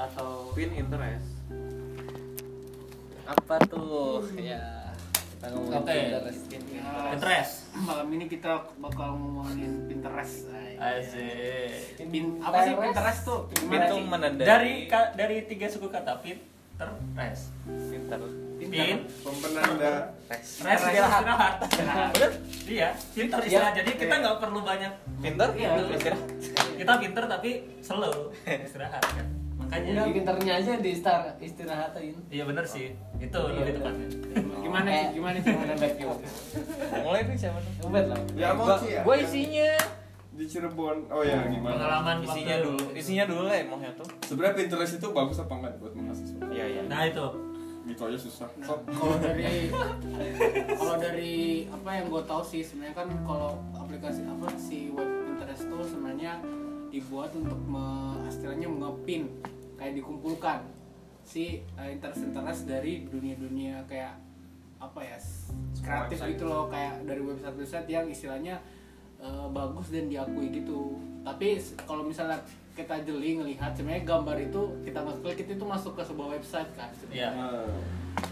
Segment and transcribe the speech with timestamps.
[0.00, 1.28] atau Pinterest
[3.28, 4.58] apa tuh ya
[5.36, 5.92] kita ngomongin Oke.
[5.94, 6.42] Pinterest.
[6.50, 10.50] Pinterest Malam ini kita bakal ngomongin Pinterest.
[10.76, 13.40] Asik Pin, apa sih Pinterest tuh?
[13.52, 13.68] Sih?
[14.02, 18.20] menandai dari ka- dari tiga suku kata Pinterest pinter
[18.58, 21.54] Pin Pempenanda res Rest istirahat.
[22.12, 22.30] Bener?
[22.66, 23.74] Iya, pinter istirahat.
[23.76, 24.92] Jadi kita nggak perlu banyak.
[25.20, 25.68] pinter Iya.
[25.88, 26.26] istirahat
[26.74, 29.39] Kita pinter tapi slow istirahat kan.
[29.70, 32.14] Udah Makanya pinternya aja di istar istirahatin.
[32.26, 32.90] iya bener sih.
[33.16, 34.06] Itu Iya, lebih tepatnya.
[34.60, 35.06] Gimana sih?
[35.12, 35.48] Gimana sih?
[35.48, 36.10] Gimana back you?
[37.00, 38.18] mulai nih siapa tuh Ubed lah.
[38.34, 39.70] Ya mau sih ya gua isinya
[40.30, 44.54] Di Cirebon Oh ya gimana Pengalaman isinya waktu- dulu isinya dulu lah emangnya tuh Sebenarnya
[44.56, 47.26] Pinterest itu bagus apa enggak buat mahasiswa iya iya Nah itu.
[47.82, 49.68] Gitu aja susah Nah, kalau dari
[50.72, 51.34] kalau dari
[51.68, 56.32] apa yang gue tahu sih sebenarnya kan kalau aplikasi apa si web Pinterest tuh sebenarnya
[56.88, 57.86] dibuat untuk me,
[58.24, 59.30] istilahnya ngepin
[59.80, 60.60] kayak dikumpulkan
[61.24, 64.12] si uh, interest-interest dari dunia-dunia kayak
[64.76, 65.16] apa ya
[65.80, 66.32] kreatif website.
[66.36, 68.56] gitu loh kayak dari website-website yang istilahnya
[69.16, 72.36] uh, bagus dan diakui gitu tapi kalau misalnya
[72.72, 76.88] kita jeli ngelihat sebenarnya gambar itu kita ngeklik itu tuh masuk ke sebuah website kan
[76.96, 77.64] sebenarnya Iya.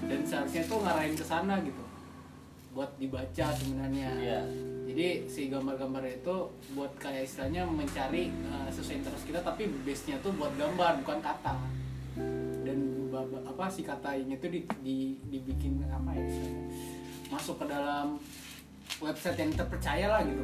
[0.04, 1.84] Dan seharusnya tuh ngarahin ke sana gitu
[2.72, 4.40] buat dibaca sebenarnya Iya.
[4.98, 10.18] Jadi si gambar-gambar itu buat kayak istilahnya mencari uh, sesuai interest kita tapi base nya
[10.18, 11.54] tuh buat gambar bukan kata
[12.66, 12.78] dan
[13.46, 16.66] apa si kata ini tuh di, di- dibikin apa ya istilahnya
[17.30, 18.18] masuk ke dalam
[18.98, 20.42] website yang terpercaya lah gitu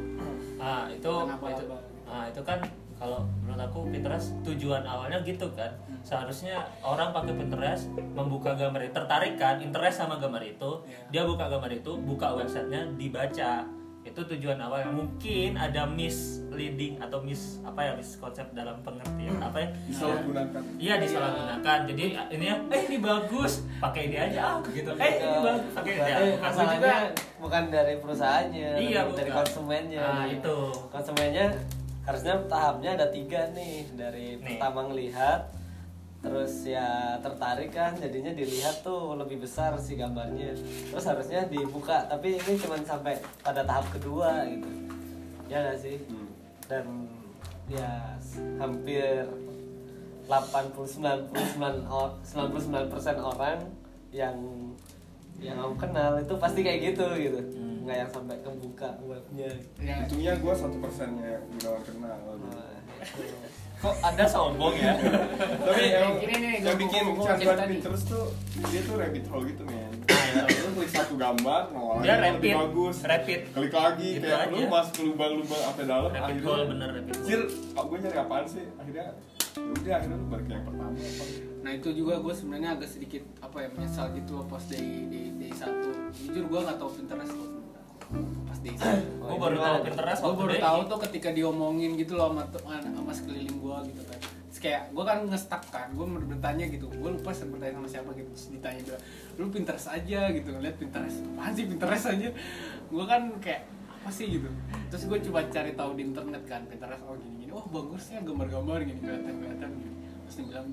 [0.55, 1.63] Nah itu Kenapa itu.
[2.07, 2.59] Nah itu kan
[2.95, 5.67] kalau menurut aku Pinterest tujuan awalnya gitu kan.
[5.99, 11.11] Seharusnya orang pakai Pinterest membuka gambar itu tertarik kan, interest sama gambar itu, Iya.
[11.11, 13.67] dia buka gambar itu, buka websitenya, dibaca.
[14.05, 14.85] Itu tujuan awal.
[14.93, 19.67] Mungkin ada misleading atau mis apa ya miskonsep dalam pengertian apa ya?
[19.89, 21.77] disalahgunakan Iya disalahgunakan.
[21.89, 24.93] Jadi ini ya, eh ini bagus, pakai ini aja ah gitu.
[24.95, 25.99] Eh ini bagus, pakai ini.
[25.99, 26.95] Berarti bukan masalahnya
[27.35, 29.39] bukan dari perusahaannya, Iya, tapi dari bukan.
[29.43, 30.05] konsumennya.
[30.05, 30.57] Nah, itu.
[30.87, 31.45] Konsumennya
[32.05, 34.45] harusnya tahapnya ada tiga nih dari Nih.
[34.45, 35.49] pertama ngelihat,
[36.25, 40.57] terus ya tertarik kan, jadinya dilihat tuh lebih besar si gambarnya.
[40.89, 44.65] Terus harusnya dibuka, tapi ini cuma sampai pada tahap kedua gitu.
[45.45, 46.01] Ya nggak sih?
[46.09, 46.27] Hmm.
[46.65, 46.85] Dan
[47.69, 48.17] ya
[48.57, 49.29] hampir
[50.25, 52.89] 80 99 or- 99%
[53.21, 53.61] orang
[54.09, 54.33] yang
[55.37, 57.83] yang aku kenal itu pasti kayak gitu gitu Hmm.
[57.85, 62.73] nggak yang sampai kebuka webnya ya, Untungnya gue satu persennya gunawan kenal Nah.
[63.85, 64.97] Kok Anda sombong ya?
[65.69, 67.69] Tapi yang, gini nih, yang bikin canduan.
[67.69, 68.33] Pinterest tuh
[68.73, 70.41] Dia tuh rabbit hole gitu men iya.
[70.49, 71.69] Lu klik satu gambar,
[72.01, 73.39] Dia rapid, bagus rapid.
[73.53, 77.13] Klik lagi, Gitu kayak lu masuk ke lubang-lubang apa dalam Rapid Akhirnya hole bener rapid
[77.13, 77.45] hole.
[77.77, 78.65] Oh, gue nyari apaan sih?
[78.81, 79.05] Akhirnya
[79.53, 81.23] Udah akhirnya lu balik yang pertama apa
[81.61, 84.81] Nah itu juga gue sebenarnya agak sedikit apa ya menyesal gitu loh pas day,
[85.37, 85.93] day satu.
[86.25, 87.64] Jujur gue nggak tahu Pinterest kok
[88.65, 89.05] day satu.
[89.21, 92.81] Gue baru tahu Pinterest Gue waktu baru tahu tuh ketika diomongin gitu loh sama sama,
[92.81, 94.19] sama sekeliling gue gitu kan.
[94.49, 98.09] Terus kayak gue kan ngestak kan, gue bertanya gitu, gue lupa sih bertanya sama siapa
[98.15, 99.03] gitu, terus ditanya bilang,
[99.35, 102.29] lu Pinterest aja gitu, ngeliat Pinterest, apaan sih Pinterest aja,
[102.87, 104.31] gue kan kayak apa sih?
[104.31, 104.47] gitu,
[104.87, 108.79] terus gue coba cari tahu di internet kan Pinterest oh gini gini, oh bagusnya gambar-gambar
[108.87, 110.67] gini kelihatan kelihatan gini, terus dia bilang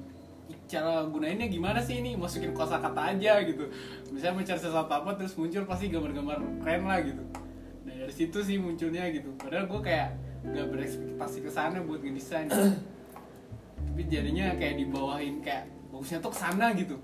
[0.70, 2.14] cara gunainnya gimana sih ini?
[2.14, 3.66] Masukin kosakata aja gitu.
[4.14, 7.41] Misalnya mencari sesuatu apa terus muncul pasti gambar-gambar keren lah gitu
[7.82, 9.34] nah dari situ sih munculnya gitu.
[9.34, 10.08] Padahal gue kayak
[10.42, 12.46] nggak berekspektasi ke sana buat ngedesain.
[12.50, 16.96] Tapi jadinya kayak dibawahin kayak bagusnya tuh ke sana gitu.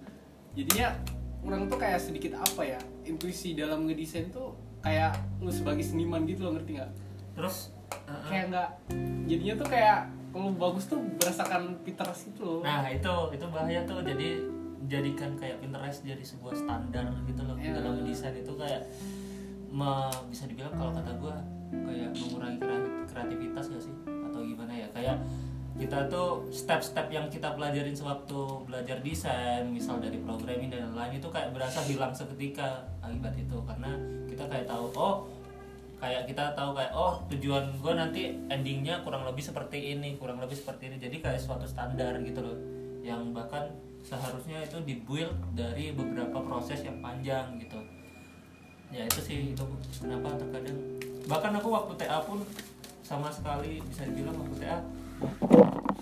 [0.55, 0.95] Jadinya
[1.45, 6.47] orang tuh kayak sedikit apa ya intuisi dalam ngedesain tuh kayak lu sebagai seniman gitu
[6.49, 6.91] loh ngerti nggak?
[7.35, 8.27] Terus uh-uh.
[8.31, 8.69] kayak nggak
[9.27, 12.61] jadinya tuh kayak kalau bagus tuh berasakan Pinterest itu loh.
[12.63, 14.01] Nah itu itu bahaya tuh.
[14.03, 17.77] Jadi jadikan kayak Pinterest jadi sebuah standar gitu loh Iya.
[17.77, 18.89] dalam desain itu kayak
[19.69, 21.35] me- bisa dibilang kalau kata gue
[21.85, 23.95] kayak mengurangi kreati- kreativitas gak sih?
[24.05, 24.89] Atau gimana ya?
[24.93, 25.17] Kayak
[25.79, 31.29] kita tuh step-step yang kita pelajarin sewaktu belajar desain misal dari programming dan lain-lain itu
[31.31, 33.57] kayak berasa hilang seketika akibat itu.
[33.63, 33.91] Karena
[34.27, 35.17] kita kayak tahu oh
[35.99, 40.59] kayak kita tahu kayak oh tujuan gue nanti endingnya kurang lebih seperti ini kurang lebih
[40.59, 40.97] seperti ini.
[40.99, 42.59] Jadi kayak suatu standar gitu loh.
[43.07, 43.71] Yang bahkan
[44.03, 47.98] seharusnya itu dibuild dari beberapa proses yang panjang gitu
[48.89, 49.65] ya itu sih itu
[50.01, 50.79] kenapa terkadang
[51.29, 52.41] bahkan aku waktu TA pun
[53.05, 54.79] sama sekali bisa dibilang waktu TA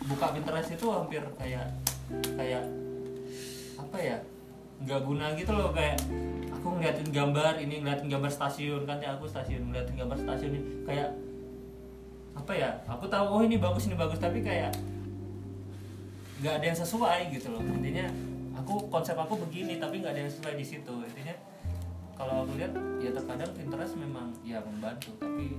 [0.07, 1.67] buka Pinterest itu hampir kayak
[2.39, 2.63] kayak
[3.77, 4.17] apa ya
[4.87, 5.99] nggak guna gitu loh kayak
[6.53, 10.61] aku ngeliatin gambar ini ngeliatin gambar stasiun kan ya aku stasiun ngeliatin gambar stasiun ini
[10.87, 11.11] kayak
[12.37, 14.71] apa ya aku tahu oh ini bagus ini bagus tapi kayak
[16.41, 17.63] nggak ada yang sesuai gitu loh.
[17.65, 18.07] Intinya
[18.61, 20.95] aku konsep aku begini tapi nggak ada yang sesuai di situ.
[21.01, 21.35] Intinya
[22.17, 25.57] kalau aku lihat ya terkadang Pinterest memang ya membantu tapi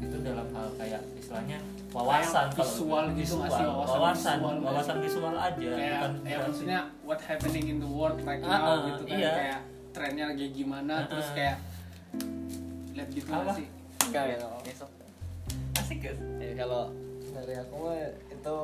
[0.00, 1.58] itu dalam hal kayak istilahnya
[1.92, 3.40] wawasan Kayak kalau visual gitu visual?
[3.44, 8.16] Wawasan wawasan visual wawasan visual aja kayak bukan ya maksudnya what happening in the world
[8.24, 9.32] right Ah, now ah, gitu kan iya.
[9.34, 9.60] kayak
[9.90, 11.56] trennya lagi gimana Ah, terus kayak
[12.94, 13.52] lihat gitu Apa?
[13.52, 13.66] sih?
[14.10, 14.40] Kayak
[15.76, 16.82] asik guys ya kalau
[17.30, 17.94] dari aku mah
[18.26, 18.56] itu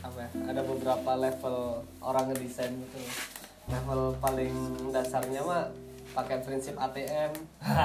[0.00, 1.56] apa ya, ada beberapa level
[2.00, 2.98] orang ngedesain gitu.
[3.68, 4.54] Level paling
[4.90, 5.68] dasarnya mah
[6.10, 7.32] pakai prinsip ATM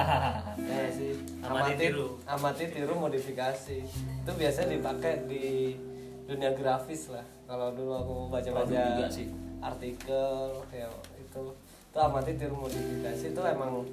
[0.70, 1.14] ya sih.
[1.42, 2.18] Amati tiru.
[2.26, 3.78] amati tiru modifikasi.
[4.22, 5.74] Itu biasanya dipakai di
[6.26, 7.22] dunia grafis lah.
[7.46, 9.06] Kalau dulu aku baca-baca
[9.62, 10.38] artikel
[10.74, 10.90] ya
[11.22, 11.44] itu.
[11.92, 13.30] Itu amati tiru modifikasi.
[13.30, 13.86] Itu emang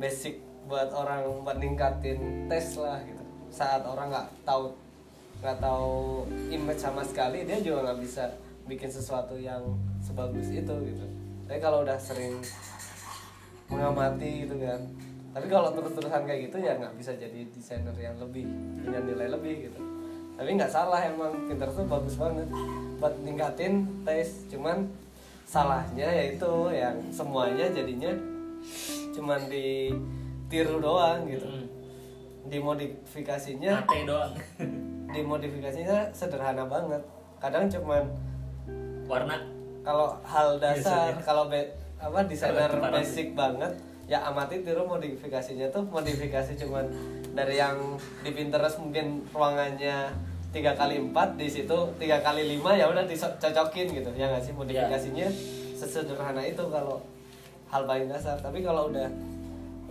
[0.00, 3.22] basic buat orang buat ningkatin tes lah gitu.
[3.52, 4.72] Saat orang nggak tahu
[5.44, 8.24] nggak tahu image sama sekali dia juga nggak bisa
[8.66, 9.62] bikin sesuatu yang
[10.00, 11.06] sebagus itu gitu.
[11.46, 12.40] Tapi kalau udah sering
[13.66, 14.80] mengamati gitu kan.
[15.36, 18.48] Tapi kalau terus-terusan kayak gitu ya nggak bisa jadi desainer yang lebih
[18.80, 19.80] punya nilai lebih gitu.
[20.36, 22.48] Tapi nggak salah emang Pinterest tuh bagus banget
[22.96, 24.88] buat ningkatin tes cuman
[25.44, 28.12] salahnya yaitu yang semuanya jadinya
[29.12, 31.44] cuman ditiru doang gitu.
[31.46, 31.66] Hmm.
[32.46, 34.30] dimodifikasinya Ate doang.
[35.14, 37.02] dimodifikasinya sederhana banget.
[37.42, 38.06] Kadang cuman
[39.06, 39.36] warna.
[39.82, 41.22] kalau hal dasar Biasanya.
[41.22, 43.72] kalau be- apa desainer basic banget.
[44.06, 46.86] Ya amati tiru modifikasinya tuh modifikasi cuman
[47.34, 50.14] dari yang di Pinterest mungkin ruangannya
[50.54, 54.10] tiga kali empat di situ tiga kali lima ya udah dicocokin gitu.
[54.14, 55.26] Ya nggak sih modifikasinya
[55.74, 57.02] sesederhana itu kalau
[57.66, 58.38] hal paling dasar.
[58.38, 59.10] Tapi kalau udah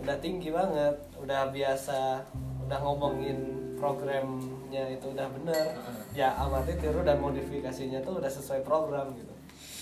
[0.00, 2.24] udah tinggi banget udah biasa
[2.64, 3.36] udah ngomongin
[3.76, 5.76] programnya itu udah bener
[6.16, 9.32] ya amati tiru dan modifikasinya tuh udah sesuai program gitu.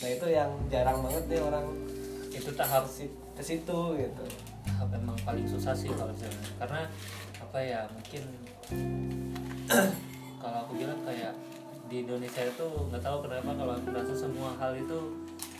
[0.02, 1.70] Nah itu yang jarang banget deh orang
[2.34, 4.24] itu tahap ke si- ke situ gitu.
[4.66, 6.42] Tahap emang paling susah sih kalau misalnya.
[6.58, 6.80] Karena
[7.38, 8.22] apa ya mungkin
[10.42, 11.32] kalau aku bilang kayak
[11.86, 14.98] di Indonesia itu nggak tahu kenapa kalau aku merasa semua hal itu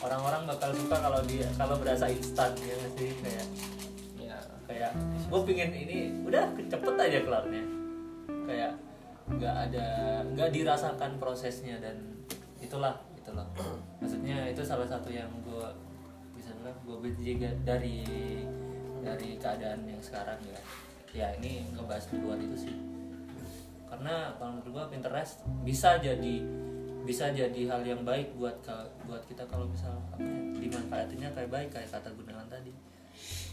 [0.00, 3.10] orang-orang bakal suka kalau dia kalau berasa instan ya sih?
[3.22, 3.46] Kayak
[4.18, 4.36] ya
[4.66, 4.90] kayak
[5.30, 7.64] gue pingin ini udah cepet aja kelarnya.
[8.44, 8.72] Kayak
[9.24, 9.86] nggak ada
[10.36, 11.96] nggak dirasakan prosesnya dan
[12.60, 13.48] itulah itulah
[13.96, 15.64] maksudnya itu salah satu yang gue
[16.64, 17.96] bilang gue benci dari
[19.04, 20.60] dari keadaan yang sekarang ya.
[21.12, 22.74] Ya ini ngebahas di luar itu sih.
[23.84, 26.40] Karena kalau menurut gue Pinterest bisa jadi
[27.04, 28.64] bisa jadi hal yang baik buat
[29.04, 32.72] buat kita kalau misal apa ya, dimanfaatinnya kayak baik kayak kata Gunawan tadi.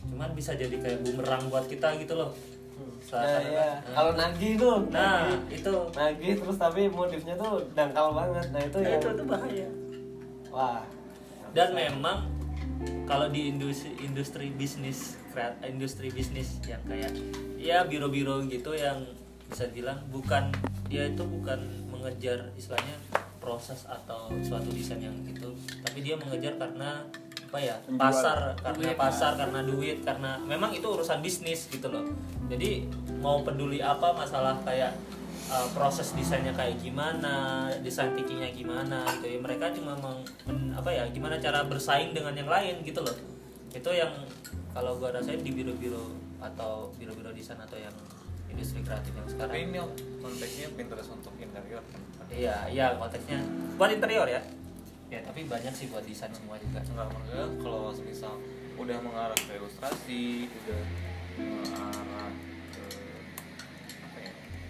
[0.08, 2.32] Cuman bisa jadi kayak bumerang buat kita gitu loh.
[2.32, 3.60] Nah, Seakan-akan, ya.
[3.60, 3.94] nah.
[3.94, 5.60] kalau nagih tuh nah nagih.
[5.60, 5.76] itu.
[6.00, 8.48] Nagih terus tapi modifnya tuh dangkal banget.
[8.56, 9.68] Nah itu nah, yang itu tuh bahaya.
[10.48, 10.82] Wah.
[11.52, 12.41] Dan memang
[13.06, 17.12] kalau di industri industri bisnis kreat industri bisnis yang kayak
[17.60, 19.04] ya biro-biro gitu yang
[19.52, 20.48] bisa bilang bukan
[20.88, 21.60] dia itu bukan
[21.92, 22.96] mengejar istilahnya
[23.44, 25.52] proses atau suatu desain yang gitu
[25.84, 27.04] tapi dia mengejar karena
[27.52, 28.00] apa ya Penjual.
[28.00, 32.08] pasar karena Duit, pasar karena duit karena memang itu urusan bisnis gitu loh
[32.48, 32.88] jadi
[33.20, 34.96] mau peduli apa masalah kayak
[35.52, 39.40] uh, proses desainnya kayak gimana desain thinkingnya gimana gitu ya.
[39.44, 43.16] Mereka cuma meng, men- apa ya gimana cara bersaing dengan yang lain gitu loh.
[43.76, 44.12] Itu yang
[44.72, 47.94] kalau gua rasain di biro-biro atau biro-biro desain atau yang
[48.48, 49.52] industri kreatif yang sekarang.
[49.52, 49.80] Tapi ini
[50.24, 52.02] konteksnya Pinterest untuk interior kan?
[52.32, 53.44] iya iya konteksnya
[53.76, 54.40] buat interior ya.
[55.12, 56.80] Ya tapi banyak sih buat desain semua juga.
[56.80, 58.34] Enggak maksudnya kalau misal
[58.80, 60.82] udah mengarah ke ilustrasi, udah
[61.38, 62.32] mengarah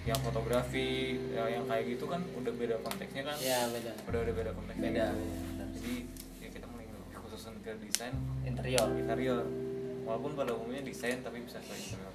[0.02, 0.90] yang fotografi,
[1.30, 3.38] ya, yang kayak gitu kan udah beda konteksnya kan?
[3.38, 4.82] ya beda Udah udah beda konteksnya.
[4.84, 5.38] beda gitu.
[5.72, 5.94] Jadi
[6.40, 9.46] ya kita mulai khususan ke desain interior interior.
[10.02, 12.14] Walaupun pada umumnya desain tapi bisa ke interior.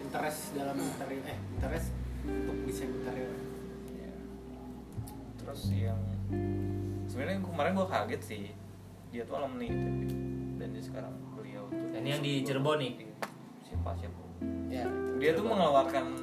[0.00, 1.88] interest dalam interior eh interest
[2.24, 3.30] untuk desain interior
[3.92, 4.12] Ya.
[5.36, 6.00] Terus yang
[7.04, 8.42] sebenarnya kemarin gua kaget sih
[9.08, 10.00] dia tuh alumni ITB
[10.56, 12.92] dan dia sekarang beliau tuh Dan yang di Cirebon nih?
[13.62, 14.20] siapa siapa
[14.68, 16.14] ya dia tuh mengeluarkan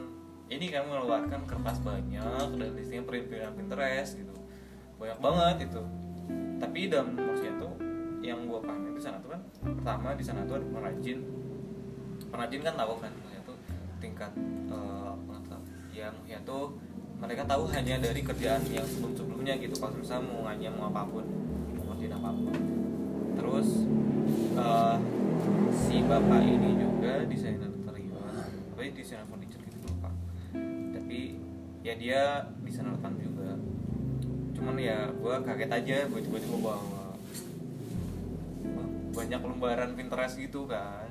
[0.48, 4.34] ini kan mengeluarkan kertas banyak dan isinya print-printan Pinterest gitu.
[4.96, 5.82] Banyak banget itu.
[6.62, 7.74] Tapi dalam maksudnya tuh
[8.24, 11.20] yang gua pahami di sana tuh kan pertama di sana tuh ada pengrajin.
[12.32, 13.58] Pengrajin kan tahu kan maksudnya tuh
[14.00, 14.32] tingkat
[14.72, 16.76] eh, pengetahuan yang ya tuh
[17.16, 21.26] mereka tahu hanya dari kerjaan yang sebelum-sebelumnya gitu kalau misalnya mau nganyam mau apa pun
[21.76, 22.56] mau ngerjain apa pun.
[23.36, 23.70] Terus
[24.56, 24.98] eh,
[25.76, 27.75] si bapak ini juga desainer
[28.96, 30.10] desainer furniture gitu lupa
[30.96, 31.38] tapi
[31.86, 32.22] ya dia
[32.64, 33.60] desainer depan juga
[34.56, 36.82] cuman ya gue kaget aja gue tiba-tiba bawa
[39.16, 41.08] banyak lembaran Pinterest gitu kan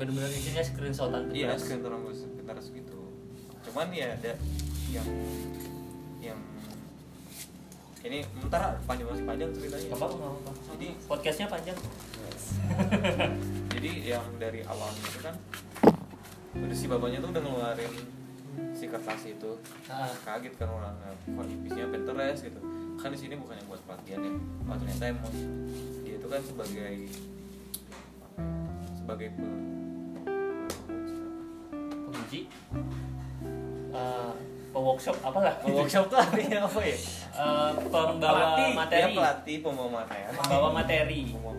[0.00, 1.64] bener-bener isinya screenshotan iya Pinterest.
[1.66, 3.00] screen orang Pinterest gitu
[3.68, 4.32] cuman ya ada
[4.92, 5.08] yang
[6.20, 6.40] yang
[8.02, 10.50] ini bentar panjang masih panjang ceritanya gak apa-apa.
[10.74, 11.78] Jadi podcastnya panjang.
[13.78, 15.34] jadi yang dari awalnya itu kan
[16.54, 17.92] udah si bapaknya tuh udah ngeluarin
[18.72, 19.50] si kertas itu
[19.86, 20.12] Ah.
[20.22, 22.60] kaget kan orang kok isinya Pinterest gitu
[22.94, 24.32] kan di sini bukannya buat pelatihan ya
[24.62, 25.32] oh ternyata emang
[26.02, 26.92] dia itu kan sebagai
[28.94, 29.60] sebagai pe-
[32.04, 32.40] Penguji.
[33.90, 34.32] Eh,
[34.70, 35.54] peworkshop apa lah?
[35.66, 36.96] workshop tuh artinya apa ya
[37.32, 38.20] Eh, pembawa
[38.52, 38.70] Pelatih.
[38.74, 39.00] materi.
[39.00, 41.20] ya pelatih pembawa materi Pembawa materi.
[41.26, 41.54] pembawa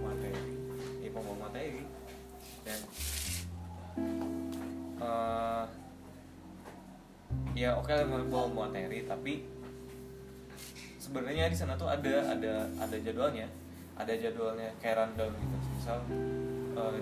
[7.53, 9.45] ya oke lah membawa materi tapi
[10.97, 13.47] sebenarnya di sana tuh ada ada ada jadwalnya.
[13.93, 15.55] Ada jadwalnya kayak rundown gitu.
[15.77, 15.99] Misal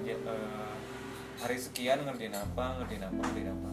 [0.04, 0.74] ja- eh,
[1.40, 3.70] hari sekian ngerjain apa ngerjain apa ngerjain apa.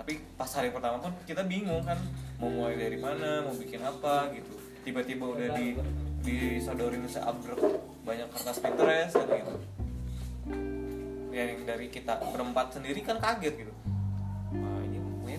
[0.00, 1.98] Tapi pas hari pertama pun kita bingung kan
[2.40, 4.56] mau mulai dari mana mau bikin apa gitu.
[4.86, 5.76] Tiba-tiba udah di
[6.24, 7.60] disodorin seabrek
[8.06, 9.54] banyak kertas Pinterest gitu.
[11.36, 13.75] Ya yang dari kita berempat sendiri kan kaget gitu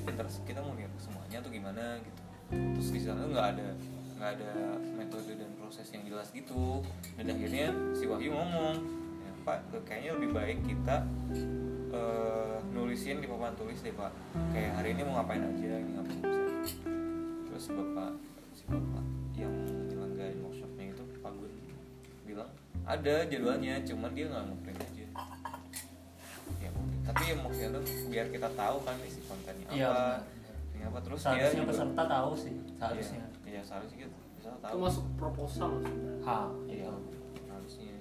[0.07, 2.21] Pinterest kita mau lihat semuanya tuh gimana gitu.
[2.47, 3.67] Terus di sana nggak ada
[4.15, 4.51] nggak ada
[4.95, 6.79] metode dan proses yang jelas gitu.
[7.19, 8.79] Dan akhirnya si Wahyu ngomong
[9.19, 11.03] ya, Pak kayaknya lebih baik kita
[11.91, 14.15] eh, nulisin di papan tulis deh Pak.
[14.55, 16.41] Kayak hari ini mau ngapain aja ngapain aja.
[17.51, 18.11] Terus bapak
[18.55, 19.03] si bapak
[19.35, 19.51] yang
[19.91, 21.51] nyelenggarain workshopnya itu Pak Gun
[22.23, 22.51] bilang
[22.87, 25.05] ada jadwalnya cuman dia nggak ngeprint aja.
[26.63, 26.69] Ya
[27.07, 29.91] tapi ya maksudnya tuh biar kita tahu kan isi kontennya apa Iya,
[30.27, 30.55] benar.
[30.69, 33.23] ini apa terus Seharusnya dia juga- peserta tahu sih, seharusnya.
[33.23, 35.71] Iya, iya seharusnya gitu bisa itu tahu masuk proposal
[36.21, 36.37] Ha,
[36.67, 36.99] iya itu.
[37.47, 37.95] harusnya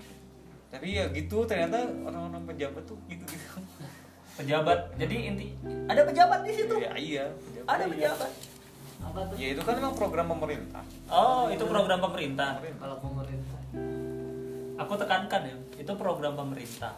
[0.66, 3.58] tapi ya gitu ternyata orang-orang pejabat tuh gitu gitu
[4.36, 4.92] Pejabat.
[4.98, 5.48] Jadi inti
[5.88, 6.74] ada pejabat di situ.
[6.76, 7.68] ya iya pejabat.
[7.70, 8.30] Ada pejabat.
[8.98, 9.34] Apa tuh?
[9.34, 12.58] ya itu kan memang program pemerintah Oh, itu program pemerintah.
[12.58, 12.80] Pemerintah.
[12.82, 13.58] Kalau pemerintah.
[14.76, 16.92] Aku tekankan ya, itu program pemerintah.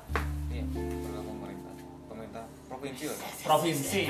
[0.49, 1.73] iya program pemerintah
[2.09, 4.03] pemerintah provinsi lah Provinsi.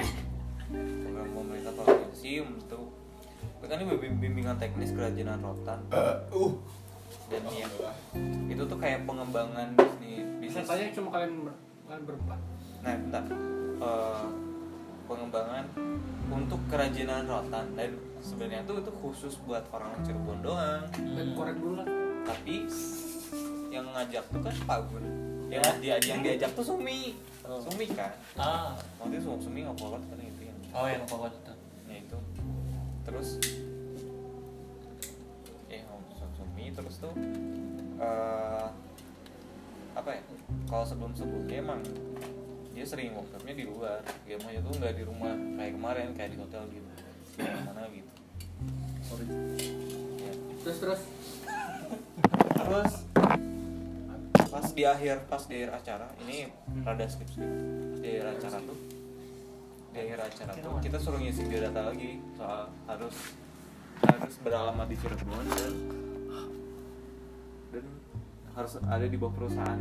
[1.38, 2.90] Pemerintah provinsi untuk
[3.58, 5.78] kan ini bim- bimbingan teknis kerajinan rotan.
[5.92, 6.52] Uh.
[7.28, 7.72] Dan yang
[8.48, 10.64] itu tuh kayak pengembangan bisnis bisnis.
[10.64, 11.54] Pesertanya cuma kalian ber,
[11.86, 12.40] kalian berempat.
[12.80, 13.24] Nah bentar.
[13.78, 14.26] Eh,
[15.04, 15.64] pengembangan
[16.32, 17.66] untuk kerajinan rotan.
[17.76, 17.90] Dan
[18.24, 20.84] sebenarnya tuh itu khusus buat orang Cirebon doang.
[20.96, 21.88] Dan korek dulu lah.
[22.24, 22.64] Tapi
[23.68, 25.04] yang ngajak tuh kan Pak Gun.
[25.48, 25.96] Yang Ya.
[26.00, 27.16] dia yang diajak tuh Sumi.
[27.44, 27.60] Oh.
[27.60, 28.12] Sumi kan?
[28.36, 30.18] Ah, nanti Sumi Sumi ngopolot kan
[30.74, 31.54] oh yang pokok itu.
[31.88, 32.18] ya itu.
[33.08, 33.28] Terus
[35.72, 35.82] eh
[36.36, 37.14] Sumi terus tuh
[37.98, 38.66] eh
[39.98, 40.20] apa ya
[40.70, 41.80] kalau sebelum sebelumnya emang
[42.76, 43.98] dia sering workshopnya di luar.
[44.28, 46.88] Dia maunya tuh nggak di rumah kayak kemarin kayak di hotel gitu.
[47.38, 48.12] Di mana gitu.
[49.02, 49.24] Sorry.
[50.22, 50.32] Ya.
[50.62, 51.00] terus terus.
[52.58, 52.92] Terus
[54.48, 56.50] pas di akhir pas di akhir acara ini
[56.82, 57.46] rada skip skip
[58.00, 58.97] di akhir acara tuh
[59.98, 63.16] di akhir acara tuh kita suruh ngisi biodata lagi soal harus
[64.00, 65.74] harus beralamat di Cirebon dan
[67.68, 67.84] dan
[68.54, 69.78] harus ada di bawah perusahaan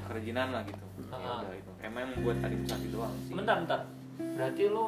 [0.00, 1.40] kerajinan lah gitu ya Ah.
[1.40, 3.80] udah itu emang buat administrasi doang sih Bentar, bentar.
[4.18, 4.84] Berarti lu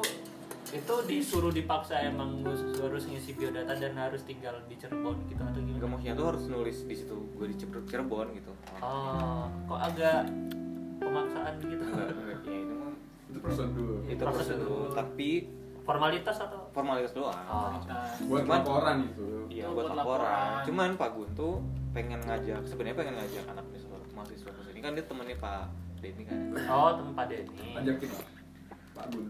[0.71, 5.53] itu disuruh dipaksa emang lu harus ngisi biodata dan harus tinggal di Cirebon gitu atau
[5.55, 5.85] Gak gimana?
[5.87, 10.25] maksudnya tuh harus nulis di situ gue di Cirebon, Cirebon gitu Oh, kok agak
[10.97, 11.83] pemaksaan gitu?
[11.83, 12.70] enggak enggak ya
[13.31, 14.59] itu prosedur itu Prosedur.
[14.59, 15.31] prosedur tapi
[15.81, 16.69] Formalitas atau?
[16.69, 17.73] formalitas doang Oh.
[18.27, 20.29] buat Cuman- laporan itu Iya buat buat laporan.
[20.29, 20.63] laporan.
[20.63, 21.53] Cuman Pak Gun tuh
[21.91, 25.63] pengen ngajak, sebenarnya pengen ngajak anak mahasiswa mahasiswa ke sini kan dia temennya Pak
[25.99, 26.39] Denny kan.
[26.67, 27.67] Oh, tempat Denny.
[27.73, 28.09] ajakin
[28.93, 29.25] Pak Gun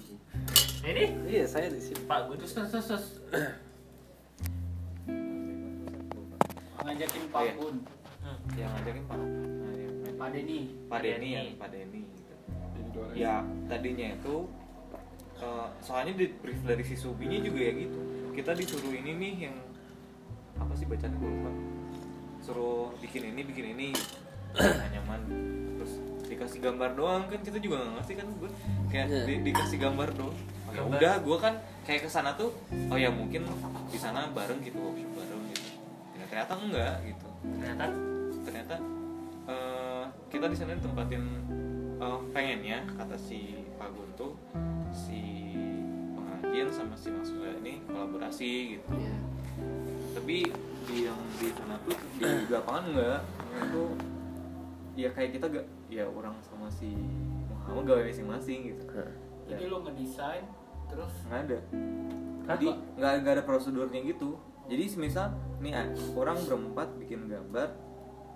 [0.81, 2.01] Ini Iya, saya di sini.
[2.03, 2.37] Pak Gun.
[2.37, 3.05] terus terus terus,
[6.81, 7.53] ngajakin Pak Oh, iya.
[7.55, 8.37] Hmm.
[8.53, 9.29] Yang ngajakin Pak yang-
[10.13, 11.31] Pak Denny Pak Pak Denny Denny.
[11.31, 12.01] ya, Pak Denny
[13.13, 14.35] Ya tadinya itu
[15.37, 17.99] eh, soalnya di brief dari si Subinya juga ya gitu.
[18.31, 19.55] Kita disuruh ini nih yang
[20.55, 21.51] apa sih bacaan gue lupa.
[22.39, 23.89] Suruh bikin ini, bikin ini.
[24.51, 25.21] Nah, nyaman.
[25.75, 25.93] Terus
[26.25, 28.49] dikasih gambar doang kan kita juga nggak ngerti kan gue
[28.87, 29.23] kayak Iya.
[29.25, 30.37] di- dikasih gambar doang.
[30.63, 32.55] Oh, ya udah, gue kan kayak ke sana tuh,
[32.87, 33.43] oh ya mungkin
[33.91, 35.67] di sana bareng gitu workshop bareng gitu.
[36.15, 37.85] Ya, ternyata enggak gitu Ternyata
[38.41, 38.75] ternyata
[39.47, 41.23] eh, kita di sana ditempatin
[42.01, 44.33] eh, pengennya kata si Pak Gun tuh
[44.89, 45.21] si
[46.17, 48.89] pengrajin sama si Mas Uda ini kolaborasi gitu.
[48.97, 49.17] Iya.
[50.11, 50.51] tapi
[50.89, 53.21] di yang di sana tuh di lapangan enggak
[53.63, 53.83] itu
[54.99, 56.91] ya kayak kita gak ya orang sama si
[57.47, 58.83] Muhammad gawe masing-masing gitu.
[59.47, 60.43] Jadi lo ngedesain
[60.91, 61.13] terus?
[61.29, 61.59] Nggak ada.
[62.51, 62.67] Jadi
[62.99, 64.35] nggak nggak ada prosedurnya gitu.
[64.67, 65.31] Jadi semisal
[65.63, 67.71] nih ah, orang berempat bikin gambar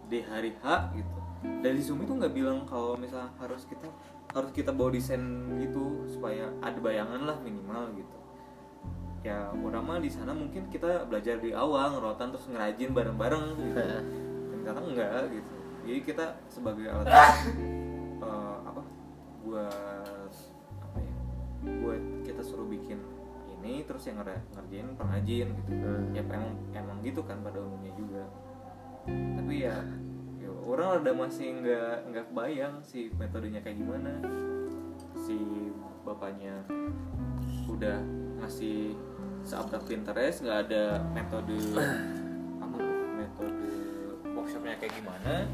[0.07, 3.89] di hari H gitu dari Zoom itu nggak bilang kalau misal harus kita
[4.35, 5.21] harus kita bawa desain
[5.63, 8.17] gitu supaya ada bayangan lah minimal gitu.
[9.25, 13.81] Ya orang mah di sana mungkin kita belajar di awal ngerotan terus ngerajin bareng-bareng gitu.
[14.53, 15.55] Dan kadang enggak gitu.
[15.85, 17.07] Jadi kita sebagai alat
[18.25, 18.81] eh, apa
[19.45, 20.33] buat
[20.81, 21.15] apa ya
[21.81, 23.01] buat kita suruh bikin
[23.61, 25.73] ini terus yang ngerjain pengrajin gitu.
[26.13, 28.23] Ya emang emang gitu kan pada umumnya juga.
[29.09, 29.81] Tapi ya,
[30.45, 34.13] ya orang ada masih nggak nggak kebayang si metodenya kayak gimana.
[35.17, 35.37] Si
[36.05, 36.61] bapaknya
[37.65, 37.97] udah
[38.45, 38.93] ngasih
[39.41, 41.57] seupdate Pinterest nggak ada metode
[42.61, 42.77] apa?
[43.17, 43.69] metode
[44.37, 45.49] workshopnya kayak gimana.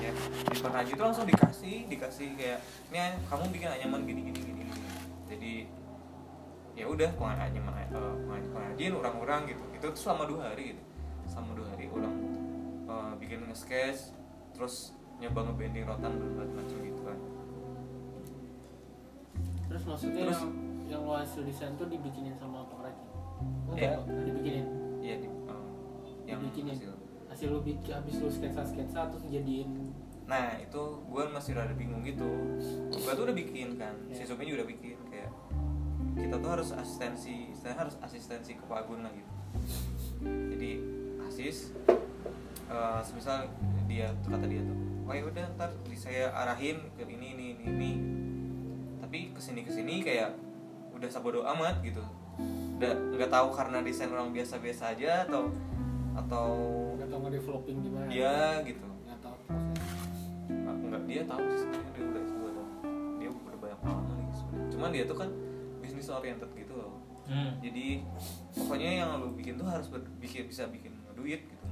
[0.00, 0.12] Ya
[0.48, 4.72] di pengrajin itu langsung dikasih dikasih kayak ini kamu bikin anyaman gini gini gini, gini."
[5.28, 5.54] jadi
[6.72, 8.16] ya udah pengrajin uh,
[8.48, 9.64] pengrajin orang-orang gitu.
[9.76, 10.82] Itu tuh selama dua hari gitu.
[11.28, 12.14] Selama dua hari orang
[12.88, 14.21] uh, bikin nge-sketch
[14.52, 14.74] terus
[15.16, 17.18] nyoba ngebanding rotan berbagai macam gitu kan.
[19.68, 20.52] Terus maksudnya Terus- yang
[20.88, 23.08] yang lo hasil desain tuh dibikinin sama pengrajin
[23.72, 23.96] Iya.
[23.96, 24.66] Nah, dibikinin?
[25.00, 25.66] Iya di, uh,
[26.28, 26.76] yang dibikinin.
[26.76, 26.92] hasil.
[27.26, 29.88] Hasil lo bikin habis lo sketsa sketsa terus jadiin
[30.22, 32.28] Nah itu gue masih rada bingung gitu.
[32.92, 34.28] Gue tuh udah bikin kan Si Iya.
[34.28, 35.30] Sumi juga udah bikin kayak
[36.14, 39.32] Kita tuh harus asistensi Istilahnya harus asistensi ke Pak Agun lah gitu.
[40.22, 40.70] Jadi
[41.24, 41.72] asis
[42.68, 43.48] eh Semisal
[43.92, 47.64] dia kata dia tuh Oh ya udah ntar di- saya arahin ke ini ini ini
[47.66, 47.90] ini.
[48.96, 50.30] Tapi ke sini ke sini kayak
[50.92, 51.98] Udah sabodo amat gitu.
[52.72, 55.50] Udah nggak tahu karena desain orang biasa-biasa aja atau
[56.14, 56.46] Atau
[56.94, 58.06] nggak tau nge-developing gimana.
[58.06, 58.86] Dia gitu.
[59.02, 59.38] Nggak tahu
[60.48, 62.68] Nggak- enggak dia tahu sih sebenarnya dia udah gue tahu
[63.18, 64.70] dia udah banyak pengalaman lagi sebenarnya.
[64.70, 65.28] Cuman dia tuh kan
[65.78, 66.92] bisnis oriented gitu loh.
[67.22, 67.54] Hmm.
[67.58, 68.02] jadi
[68.52, 71.64] pokoknya yang lo bikin tuh harus ber- bikin bisa bikin duit gitu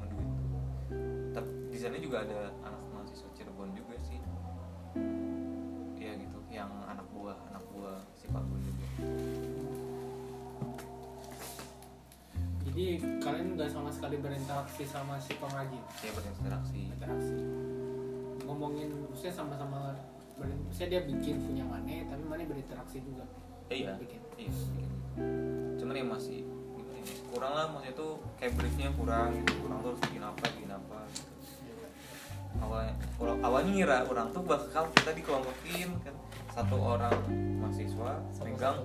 [1.81, 4.21] di sana juga ada anak mahasiswa Cirebon juga sih.
[5.97, 8.87] Iya gitu yang anak buah anak buah si Pak Gun juga.
[12.69, 12.85] Jadi
[13.25, 16.85] kalian nggak sama sekali berinteraksi sama si pengrajin dia berinteraksi.
[16.85, 17.37] Interaksi
[18.45, 19.97] ngomongin maksudnya sama-sama
[20.37, 23.25] maksudnya dia bikin punya mana tapi mana berinteraksi juga.
[23.73, 24.21] Eh, iya bikin.
[24.37, 24.88] iya bikin.
[25.81, 26.45] cuman ya masih
[26.77, 30.45] gimana ya, kurang lah maksudnya tuh kayak briefnya kurang gitu kurang tuh harus bikin apa
[30.45, 31.39] bikin apa gitu
[32.61, 36.14] awalnya awal- awalnya ngira orang tuh bakal kita dikelompokin kan.
[36.51, 37.14] Satu orang
[37.62, 38.79] mahasiswa megang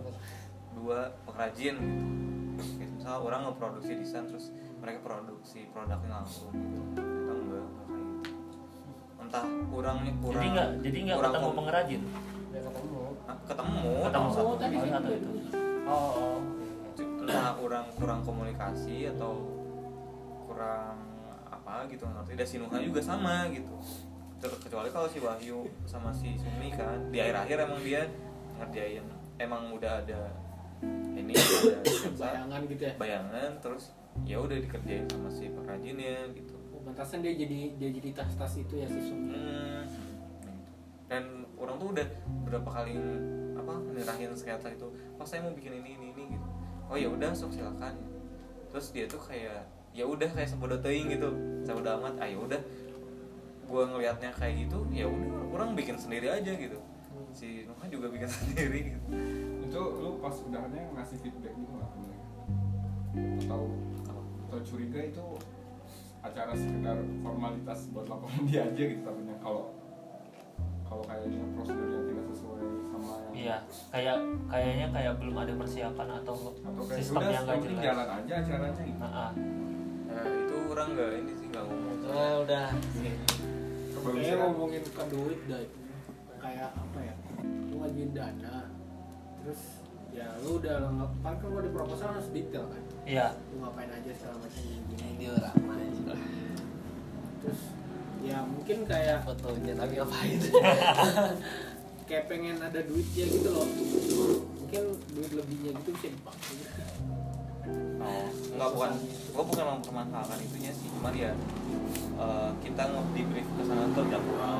[0.75, 2.63] dua pengrajin gitu.
[2.79, 6.81] Kayak misalnya orang ngeproduksi desain terus mereka produksi produknya langsung gitu.
[6.95, 7.95] Kita enggak gitu.
[9.19, 12.01] Entah kurangnya kurang jadi nggak jadi nggak kurang ketemu kom- pengrajin?
[12.55, 13.03] Ketemu.
[13.25, 15.19] Hah, ketemu ketemu satu oh, satu itu.
[15.19, 15.31] itu.
[15.85, 16.37] Oh, oh.
[17.25, 19.33] entah kurang kurang komunikasi atau
[20.45, 21.04] kurang
[21.91, 22.31] gitu ngerti.
[22.39, 23.75] Dan si Nuha juga sama gitu.
[24.45, 26.99] Kecuali kalau si Wahyu sama si Sumi kan.
[27.09, 28.01] Di akhir-akhir emang dia
[28.55, 30.31] ngerjain emang udah ada
[31.15, 31.79] ini ada
[32.21, 32.93] bayangan gitu ya?
[32.95, 33.91] Bayangan terus
[34.23, 36.55] ya udah dikerjain sama si pengrajinnya gitu.
[36.71, 39.35] Oh, pantasan dia jadi dia jadi tas-tas itu ya si Sumi?
[39.35, 39.83] Hmm,
[41.11, 41.23] dan
[41.59, 42.07] orang tuh udah
[42.47, 42.95] berapa kali
[43.55, 46.47] apa nyerahin sketsa itu pas saya mau bikin ini ini ini gitu.
[46.85, 47.97] Oh ya udah sok silakan.
[48.69, 51.31] Terus dia tuh kayak ya udah kayak sebodoh teuing gitu
[51.63, 52.19] sebodoh amat.
[52.19, 52.61] Ah ya udah.
[53.65, 56.77] Gua ngelihatnya kayak gitu ya udah orang bikin sendiri aja gitu.
[57.31, 59.07] Si Nuha juga bikin sendiri gitu.
[59.65, 62.27] Itu lu pas udahannya ngasih feedback gitu nggak ke mereka?
[63.41, 63.61] Atau
[64.45, 65.25] atau curiga itu
[66.21, 69.69] acara sekedar formalitas buat laporan dia aja gitu takutnya kalau
[70.85, 73.57] kalau kayaknya prosedurnya tidak sesuai sama yang iya
[73.93, 74.17] kayak
[74.49, 77.83] kayaknya kayak belum ada persiapan atau atau kayak sistem udah yang nggak jelas.
[77.85, 79.01] jalan aja acaranya gitu.
[79.01, 79.31] Nah, ah.
[80.15, 81.95] Nah itu orang nggak ini sih nggak ngomong.
[82.07, 82.67] Nah, udah.
[84.05, 85.77] Kayaknya ngomongin ke duit dah itu.
[86.39, 87.15] Kayak apa ya?
[87.69, 88.57] Lu ngajuin dana
[89.45, 89.61] terus
[90.09, 92.83] ya lu udah lengkap kan kan kalau di proposal harus detail kan?
[93.05, 93.27] Iya.
[93.53, 95.93] Lu ngapain aja segala macam gini ini orang main
[97.45, 97.61] terus
[98.25, 100.39] ya mungkin kayak fotonya tapi ngapain?
[102.05, 103.65] Kayak pengen ada duitnya gitu loh.
[104.61, 104.81] Mungkin
[105.17, 106.53] duit lebihnya gitu bisa dipakai
[108.05, 108.91] Oh, enggak bukan,
[109.33, 111.33] gua bukan mempermasalahkan itunya sih, cuma ya
[112.21, 112.83] eh, kita
[113.17, 114.55] di brief ke sana tuh udah kurang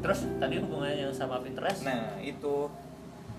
[0.00, 1.84] terus tadi hubungannya sama Pinterest?
[1.84, 2.68] Nah itu.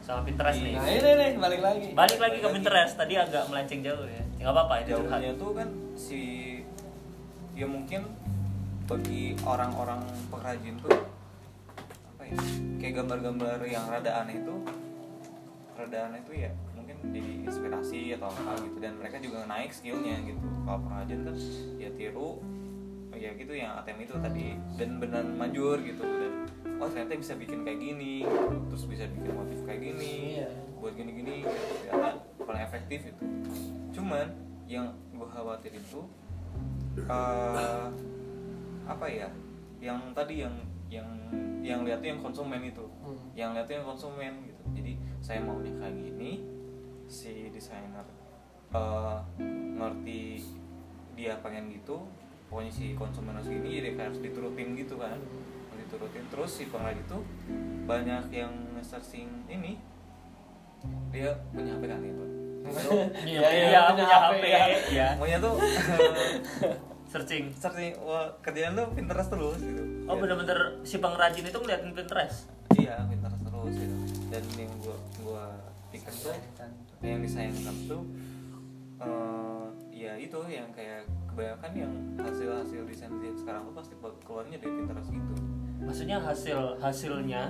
[0.02, 0.74] Sama Pinterest nih?
[0.78, 1.88] Nah ini nih balik lagi.
[1.94, 2.94] Balik lagi ke Pinterest.
[2.98, 4.24] Tadi agak melenceng jauh ya.
[4.38, 6.22] Ya nggak apa-apa itu jauhnya tuh kan si
[7.54, 8.02] ya mungkin
[8.90, 10.02] bagi orang-orang
[10.34, 10.98] pengrajin tuh
[11.78, 12.38] apa ya
[12.82, 14.56] kayak gambar-gambar yang rada aneh itu
[15.78, 18.78] rada aneh itu ya mungkin jadi inspirasi atau apa gitu.
[18.82, 20.42] Dan mereka juga naik skillnya gitu.
[20.66, 21.36] Kalau pengrajin kan
[21.78, 22.42] ya tiru
[23.14, 24.46] ya gitu yang ATM itu tadi.
[24.82, 26.02] Dan beneran manjur gitu.
[26.02, 26.34] Dan
[26.82, 28.58] oh ternyata bisa bikin kayak gini gitu.
[28.74, 30.50] terus bisa bikin motif kayak gini Iya.
[30.82, 32.10] buat gini-gini ternyata
[32.42, 33.24] paling efektif itu.
[33.94, 34.26] Cuman
[34.66, 36.02] yang gue khawatir itu
[36.98, 37.86] eh,
[38.90, 39.30] apa ya
[39.78, 40.56] yang tadi yang
[40.90, 41.08] yang
[41.62, 42.82] yang lihat yang konsumen itu.
[43.06, 43.30] Hmm.
[43.38, 44.62] yang lihat yang konsumen gitu.
[44.74, 44.92] Jadi
[45.22, 46.42] saya maunya kayak gini
[47.12, 48.08] si desainer
[48.72, 49.18] eh,
[49.76, 50.40] ngerti
[51.12, 52.08] dia pengen gitu
[52.48, 56.24] pokoknya si konsumen harus gini jadi harus diturutin gitu kan harus diturutin.
[56.28, 57.18] Terus si pengrajin itu
[57.84, 59.76] banyak yang searching ini
[61.12, 62.26] dia punya HP kan itu
[63.28, 64.64] iya Iya, iya, iya, punya punya HP, ya.
[64.90, 65.54] ya Maunya tuh
[67.06, 67.44] searching.
[67.54, 69.84] Searching wah kerjaan tuh Pinterest terus gitu.
[70.08, 70.20] Oh Ya.
[70.20, 72.48] bener-bener si pengrajin itu ngeliatin Pinterest?
[72.74, 73.96] Iya Pinterest terus gitu.
[74.32, 75.44] Dan yang gua gua
[75.92, 76.32] pikir tuh
[77.02, 78.04] yang disayangkan tuh
[79.02, 84.72] eh ya itu yang kayak kebanyakan yang hasil hasil desain sekarang tuh pasti keluarnya dari
[84.78, 85.34] Pinterest gitu
[85.82, 87.44] maksudnya hasil hasilnya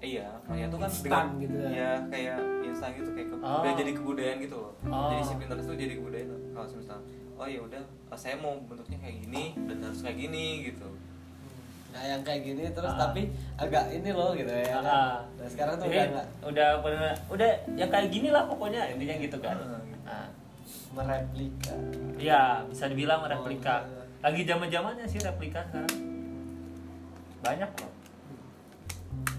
[0.00, 1.68] iya makanya tuh kan Instan gitu ya.
[1.72, 3.60] ya kayak instan gitu kayak ke, Oh.
[3.64, 5.08] udah jadi kebudayaan gitu loh Oh.
[5.12, 8.98] jadi si Pinterest tuh jadi kebudayaan kalau misalnya oh ya udah oh, saya mau bentuknya
[9.00, 10.88] kayak gini dan harus kayak gini gitu
[11.94, 13.06] Nah yang kayak gini terus Ah.
[13.06, 14.66] tapi agak ini loh gitu ya.
[14.74, 14.82] Ah.
[14.82, 14.84] kan?
[15.38, 19.14] Nah sekarang tuh Jadi, udah nggak udah bener udah ya kayak gini lah pokoknya intinya
[19.22, 19.78] gitu kan Ah.
[20.04, 20.26] Nah,
[20.94, 21.74] mereplika.
[22.14, 23.82] Iya, bisa dibilang replika.
[23.82, 24.02] Oh, iya.
[24.20, 25.94] Lagi zaman-zamannya sih replika sekarang.
[27.40, 27.92] Banyak kok.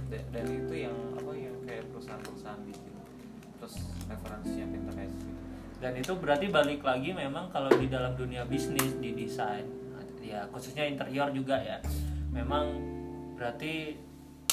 [0.06, 2.94] dan, dan itu yang apa yang kayak perusahaan-perusahaan bikin
[3.58, 5.34] terus referensinya Pinterest gitu.
[5.82, 9.66] Dan itu berarti balik lagi memang kalau di dalam dunia bisnis di desain
[10.22, 11.78] ya khususnya interior juga ya.
[12.36, 12.66] Memang
[13.40, 13.96] berarti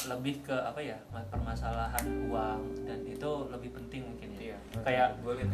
[0.03, 4.55] lebih ke apa ya permasalahan uang dan itu lebih penting mungkin ya.
[4.55, 5.09] Iya, kayak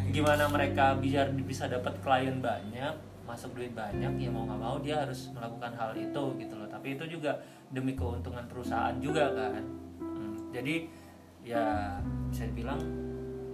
[0.10, 2.96] gimana mereka biar bisa dapat klien banyak
[3.30, 6.66] masuk duit banyak ya mau nggak mau dia harus melakukan hal itu gitu loh.
[6.66, 7.38] Tapi itu juga
[7.70, 9.62] demi keuntungan perusahaan juga kan.
[10.02, 10.90] Hmm, jadi
[11.46, 11.98] ya
[12.30, 12.82] bisa dibilang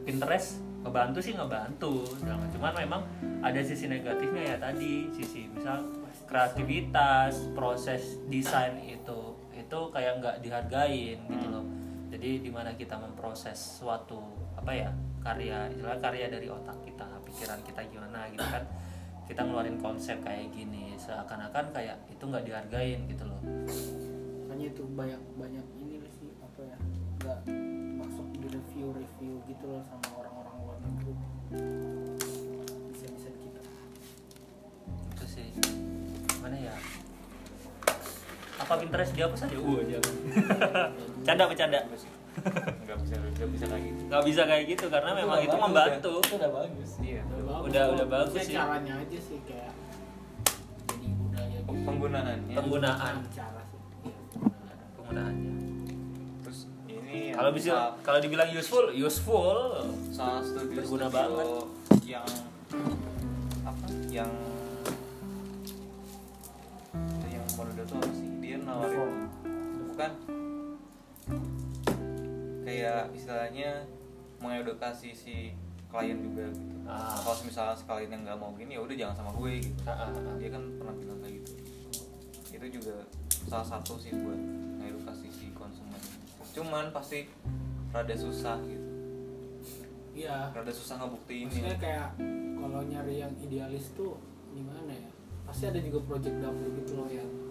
[0.05, 2.05] Pinterest ngebantu sih ngebantu
[2.53, 3.01] cuman memang
[3.41, 5.81] ada sisi negatifnya ya tadi sisi misal
[6.25, 11.65] kreativitas proses desain itu itu kayak nggak dihargain gitu loh.
[12.11, 14.21] Jadi di mana kita memproses suatu
[14.55, 14.89] apa ya
[15.21, 18.63] karya istilah karya dari otak kita pikiran kita gimana gitu kan.
[19.25, 23.41] Kita ngeluarin konsep kayak gini seakan-akan kayak itu nggak dihargain gitu loh.
[24.45, 26.77] Makanya itu banyak banyak ini sih apa ya
[27.25, 27.39] nggak
[28.05, 32.14] masuk di review review gitu loh sama orang-orang luar negeri
[36.45, 36.75] mana ya?
[38.55, 40.13] Apa Pinterest dihapus aja uh jangan
[41.25, 41.79] canda bercanda?
[42.85, 44.01] Nggak bisa nggak bisa kayak gitu.
[44.05, 46.11] Nggak bisa kayak gitu karena memang udah itu bagus, membantu.
[46.11, 46.21] Ya.
[46.21, 46.89] Itu udah bagus.
[47.01, 47.21] iya
[47.65, 48.29] Udah- udah bagus.
[48.31, 48.55] Maksudnya sih.
[48.55, 49.71] caranya aja sih kayak
[50.85, 51.81] jadi budaya gitu.
[51.83, 52.55] Penggunaannya.
[52.55, 53.15] Penggunaan.
[53.29, 53.79] Cara sih.
[54.05, 54.15] Iya,
[54.95, 55.53] penggunaannya.
[56.39, 59.57] Terus ini kalau bisa kalau dibilang useful useful.
[60.11, 61.47] Salah studio Berguna studio banget.
[62.05, 62.27] yang
[63.65, 63.85] apa?
[64.07, 64.31] Yang
[67.85, 69.29] tuh apa sih dia nawarin.
[69.93, 70.11] Bukan.
[72.65, 73.85] Kayak istilahnya
[74.41, 75.35] mengedukasi si
[75.89, 76.75] klien juga gitu.
[76.85, 77.17] Ah.
[77.17, 79.81] kalau misalnya sekalian yang nggak mau gini ya udah jangan sama gue gitu.
[79.87, 80.35] Ah, ah, ah.
[80.37, 81.51] dia kan pernah bilang kayak gitu.
[82.51, 82.95] Itu juga
[83.49, 84.37] salah satu sih buat
[84.81, 86.01] mengedukasi si konsumen.
[86.53, 87.25] Cuman pasti
[87.89, 88.89] rada susah gitu.
[90.15, 90.51] Iya.
[90.51, 92.07] Rada susah ngebuktiin maksudnya ya kayak
[92.59, 94.19] kalau nyari yang idealis tuh
[94.51, 95.09] gimana ya?
[95.45, 97.44] Pasti ada juga project dapur gitu loh yang.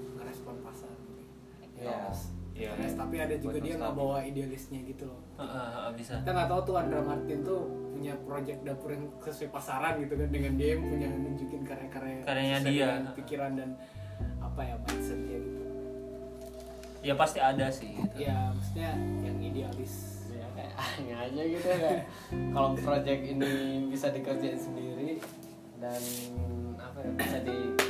[1.74, 2.10] Iya.
[2.54, 2.70] Iya.
[2.70, 6.22] Idealis, tapi ada juga Buat dia nggak bawa idealisnya gitu loh Ah, ah, ah, bisa
[6.22, 10.28] kita nggak tahu tuh Andra Martin tuh punya project dapur yang sesuai pasaran gitu kan
[10.30, 12.88] dengan dia yang punya nunjukin karya-karya Karyanya dia.
[13.12, 13.70] pikiran dan
[14.38, 15.62] apa ya mindset dia gitu
[17.02, 18.16] ya pasti ada sih gitu.
[18.16, 19.94] ya maksudnya yang idealis
[20.30, 22.02] Ya kayak hanya aja gitu ya kayak
[22.50, 23.52] kalau project ini
[23.88, 25.18] bisa dikerjain sendiri
[25.76, 26.00] dan
[26.76, 27.38] apa ya bisa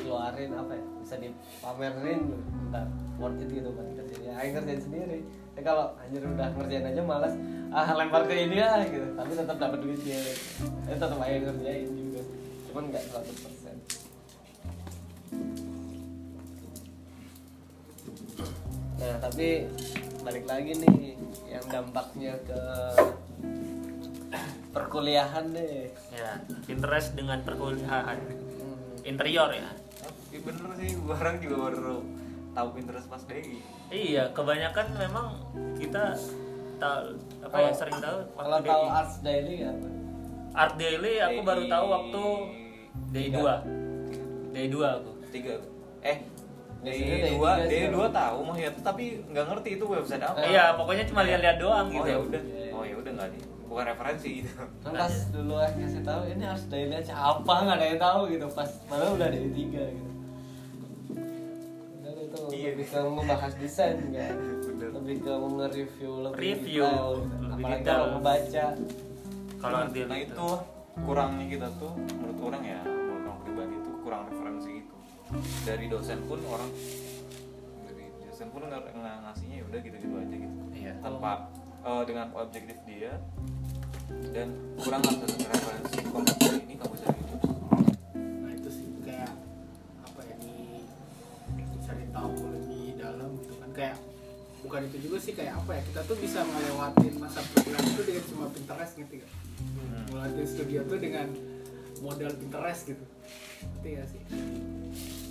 [0.05, 2.85] dikeluarin apa ya bisa dipamerin bentar
[3.17, 5.19] worth it gitu buat kerjain ya ayo kerjain sendiri.
[5.57, 7.33] Ya kalau anjir udah ngerjain aja malas
[7.73, 9.17] ah lempar ke ini ah gitu.
[9.17, 10.69] Tapi tetap dapat duitnya gitu.
[10.85, 12.21] ya tetap aja ngerjain juga.
[12.69, 13.65] Cuman nggak 100%
[18.95, 19.69] nah tapi
[20.25, 21.13] balik lagi nih
[21.51, 22.63] yang dampaknya ke
[24.73, 25.93] perkuliahan deh.
[26.15, 28.17] Ya Pinterest dengan perkuliahan.
[28.17, 28.65] Hmm.
[29.05, 29.84] interior ya
[30.35, 32.03] Iya bener sih, orang juga baru
[32.51, 33.63] tahu Pinterest pas DI.
[33.89, 35.27] iya kebanyakan memang
[35.75, 36.11] kita
[36.77, 38.91] tahu apa ya Kalau- sering tahu kalau tahu DI.
[38.93, 39.87] arts daily apa
[40.55, 42.23] Art Daily aku baru tahu waktu
[43.11, 43.59] day Tiga.
[43.61, 45.55] 2 day 2 aku tiga.
[46.01, 46.19] Eh,
[46.81, 48.15] Biasanya D day dua, tiga D sih, dua Bang.
[48.17, 50.39] tahu mah ya, tapi nggak ngerti itu website apa.
[50.45, 53.85] iya pokoknya cuma lihat-lihat doang Oh gitu ya udah, oh ya udah nggak nih, bukan
[53.89, 54.51] referensi gitu.
[54.81, 58.21] kan pas dulu ah kasih tahu ini harus daily aja apa nggak ada yang tahu
[58.29, 60.14] gitu pas malah udah dari tiga gitu dan itu
[62.65, 62.71] Iya.
[62.73, 64.89] lebih ke membahas desain kan Bener.
[64.97, 67.93] lebih ke nge-review lebih Review, detail, lebih apalagi detail.
[67.93, 68.67] kalau membaca
[69.61, 70.49] kalau Daily nah itu
[70.95, 74.97] kurangnya kita tuh menurut orang ya menurut orang pribadi itu kurang referensi itu
[75.65, 76.71] dari dosen pun orang
[77.83, 78.83] dari dosen pun nggak
[79.25, 80.93] ngasihnya ya udah gitu-gitu aja gitu Iya.
[81.01, 81.33] tanpa
[81.83, 83.13] eh, dengan objektif dia
[84.31, 85.99] dan kurang ada referensi
[95.65, 99.31] apa ya kita tuh bisa ngelewatin masa perkuliahan itu dengan cuma Pinterest gitu kan
[100.13, 101.29] ngelewatin studio tuh dengan
[102.05, 103.05] modal Pinterest gitu.
[103.65, 104.23] Ngerti gak sih?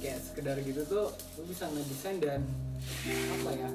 [0.01, 2.41] Kayak sekedar gitu tuh lu bisa ngedesain dan
[3.39, 3.69] apa ya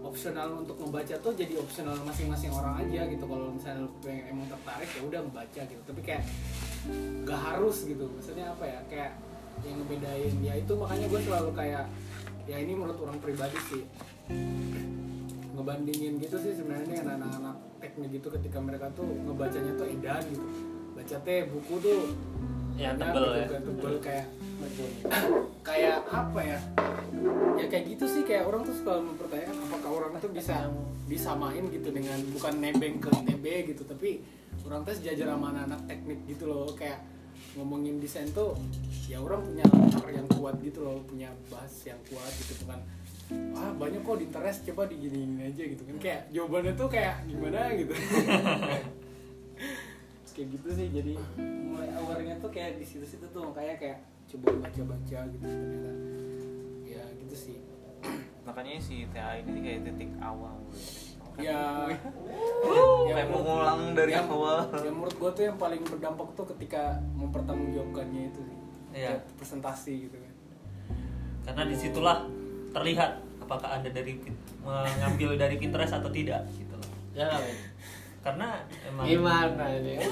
[0.00, 3.24] opsional untuk membaca tuh jadi opsional masing-masing orang aja gitu.
[3.28, 5.82] Kalau misalnya lu pengen emang tertarik ya udah membaca gitu.
[5.84, 6.22] Tapi kayak
[7.28, 8.08] gak harus gitu.
[8.08, 9.12] Maksudnya apa ya kayak
[9.66, 11.84] yang ngebedain ya itu makanya gue selalu kayak
[12.48, 13.82] ya ini menurut orang pribadi sih
[15.58, 20.46] ngebandingin gitu sih sebenarnya dengan anak-anak teknik gitu ketika mereka tuh ngebacanya tuh edan gitu.
[20.94, 22.00] Baca teh buku tuh
[22.78, 23.46] banyak tebel gitu, ya.
[23.50, 24.26] kayak tebel kayak
[25.68, 26.58] kayak apa ya?
[27.58, 30.70] Ya kayak gitu sih kayak orang tuh suka mempertanyakan apakah orang tuh bisa
[31.10, 33.44] disamain gitu dengan bukan nebeng ke TB
[33.74, 34.22] gitu tapi
[34.62, 36.70] orang tuh sejajar sama anak-anak teknik gitu loh.
[36.78, 37.02] Kayak
[37.58, 38.54] ngomongin desain tuh
[39.10, 42.78] ya orang punya latar yang kuat gitu loh punya bahas yang kuat gitu bukan
[43.28, 45.96] ah banyak kok di interest coba diginiin aja gitu kan.
[46.00, 47.92] Kayak jawabannya tuh kayak gimana gitu.
[50.38, 51.18] Kayak gitu sih jadi
[51.66, 53.98] mulai awalnya tuh kayak di situ-situ tuh makanya kayak
[54.30, 55.90] coba baca-baca gitu ternyata.
[56.86, 57.58] Ya gitu sih.
[58.46, 60.54] Makanya si TA ini kayak titik awal.
[60.70, 61.42] Gitu.
[61.42, 61.90] ya.
[63.10, 64.70] Kayak mengulang dari yang, awal.
[64.78, 68.58] yang menurut gue tuh yang paling berdampak tuh ketika mempertanggungjawabkannya itu sih.
[68.94, 69.18] Iya.
[69.18, 70.34] Kayak presentasi gitu kan.
[71.50, 72.18] Karena di situlah
[72.70, 74.18] terlihat apakah anda dari
[74.60, 77.28] mengambil dari Pinterest atau tidak gitu loh ya
[78.20, 79.94] karena emang gimana ini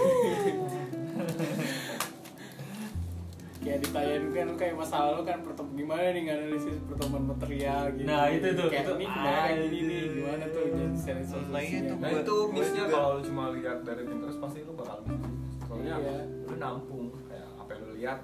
[3.58, 8.30] kayak ditanyain kan kayak masalah lu kan pertem gimana nih nganalisis pertemuan material gitu Nah,
[8.30, 11.18] itu tuh, kayak itu ini gimana kayak gini nih gimana tuh dan share
[11.50, 12.94] Nah, itu Nah itu missnya juga.
[12.94, 15.18] kalau lu cuma lihat dari Pinterest pasti lu bakal miss.
[15.66, 16.16] Soalnya Iya.
[16.46, 18.18] lu nampung kayak apa yang lu lihat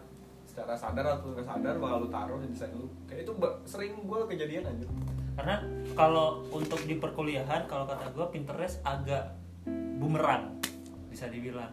[0.52, 2.84] secara sadar atau nggak sadar bakal lu taruh di desain lu.
[3.08, 3.32] Kayak itu
[3.64, 4.86] sering gue kejadian aja.
[5.32, 5.64] karena
[5.96, 9.32] kalau untuk di perkuliahan kalau kata gue Pinterest agak
[9.96, 10.60] bumerang
[11.08, 11.72] bisa dibilang.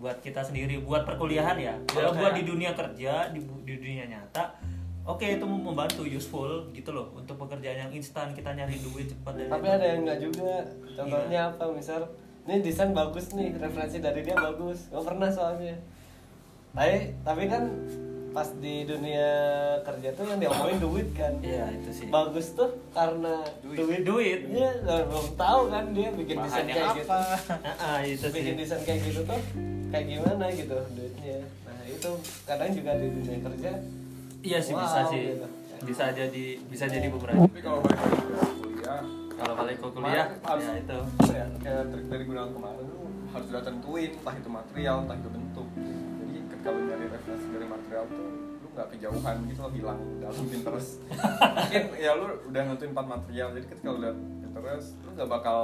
[0.00, 1.76] Buat kita sendiri buat perkuliahan ya.
[1.84, 4.56] Kalau buat di dunia kerja di, di dunia nyata
[5.04, 9.52] oke itu membantu useful gitu loh untuk pekerjaan yang instan kita nyari duit cepat dan
[9.52, 9.76] tapi itu.
[9.76, 10.52] ada yang nggak juga.
[10.96, 11.64] Contohnya apa?
[11.68, 12.00] Misal
[12.48, 14.88] ini desain bagus nih referensi dari dia bagus.
[14.88, 15.76] Gue pernah soalnya
[16.70, 17.64] tapi tapi kan
[18.28, 19.28] pas di dunia
[19.82, 21.32] kerja tuh yang diomongin duit kan.
[21.40, 22.06] Iya itu sih.
[22.06, 23.78] Bagus tuh karena Duit.
[23.78, 24.00] duit.
[24.04, 24.70] Duit Iya,
[25.02, 26.94] belum tahu kan dia bikin desain kayak apa?
[26.94, 27.10] gitu.
[27.10, 27.38] Ah,
[27.88, 28.32] ah, itu sih.
[28.32, 29.40] bikin desain kayak gitu tuh
[29.88, 31.38] kayak gimana gitu duitnya.
[31.64, 32.10] Nah itu
[32.44, 33.70] kadang juga di dunia kerja
[34.38, 35.22] iya sih Wow, bisa sih.
[35.32, 35.46] gitu.
[35.80, 37.38] bisa jadi bisa jadi beberapa.
[37.40, 38.18] Tapi kalau balik ke
[38.60, 39.00] kuliah,
[39.32, 40.98] kalau balik ke kuliah harus ya itu.
[41.28, 42.86] ya, kayak trik dari gunakan kemarin
[43.28, 45.66] harus udah tentuin entah itu material entah itu bentuk.
[46.68, 48.28] Lu nyari referensi dari material tuh
[48.58, 50.92] lu nggak kejauhan gitu lo hilang dalam Pinterest.
[51.58, 55.58] Mungkin ya lu udah nentuin empat material jadi ketika lu lihat Pinterest lu nggak bakal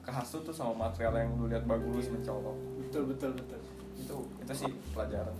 [0.00, 2.56] kehasut tuh sama material yang lu lihat bagus mencolok.
[2.80, 3.60] betul betul betul
[3.94, 5.34] Itu itu sih pelajaran.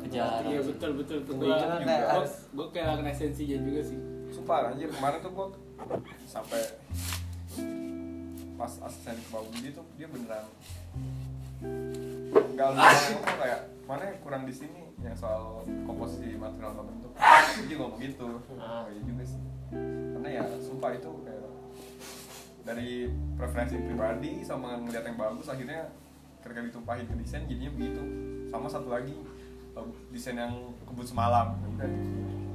[0.00, 3.98] kejar iya betul betul tuh karena juga kayak gua kehilangan esensinya juga sih
[4.30, 5.46] Sumpah anjir kemarin tuh gua
[6.24, 6.60] sampai
[8.54, 10.46] pas asisten ke Pak Budi tuh dia beneran
[12.54, 14.82] nggak ngomong kayak mana yang kurang di sini?
[15.02, 17.12] Yang soal komposisi material atau bentuk?
[17.14, 18.26] Dia juga ngomong gitu.
[18.56, 19.40] Oh iya juga sih.
[20.14, 21.42] Karena ya sumpah itu kayak
[22.64, 25.92] dari preferensi pribadi sama ngeliat yang bagus akhirnya
[26.40, 28.02] ketika ditumpahin ke desain jadinya begitu.
[28.48, 29.12] Sama satu lagi
[29.76, 31.90] eh, desain yang kebut semalam udah.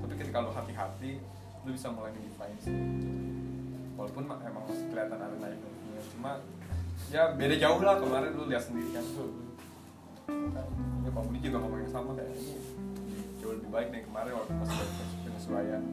[0.08, 1.22] Tapi ketika lu hati-hati
[1.68, 2.74] lu bisa mulai define sih.
[4.00, 5.60] Walaupun ma- emang masih kelihatan ada naik
[6.16, 6.40] cuma
[7.08, 7.96] ya beda jauh lah.
[7.98, 9.06] Kemarin lu lihat sendiri kan.
[10.30, 10.68] Kan
[11.08, 12.56] ya Pak Budi juga ngomong yang sama kayak ini.
[13.40, 14.70] Jauh lebih baik dari kemarin waktu pas
[15.24, 15.84] penyesuaian.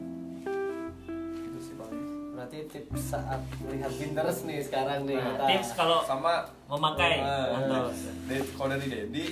[1.39, 5.17] Itu sih paling berarti tips saat melihat Pinterest nih sekarang nih.
[5.17, 7.89] Nah, kita tips kalau sama memakai Eh, atau
[8.29, 9.25] dari kalau dari Dedi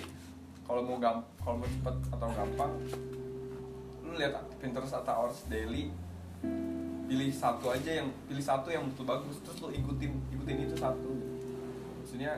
[0.66, 2.74] kalau mau gam kalau mau cepet atau gampang
[4.02, 5.94] lu lihat Pinterest atau Hours Daily
[7.06, 9.38] pilih satu aja yang pilih satu yang betul bagus.
[9.46, 11.14] Terus lu ikutin ikutin itu satu
[12.16, 12.34] maksudnya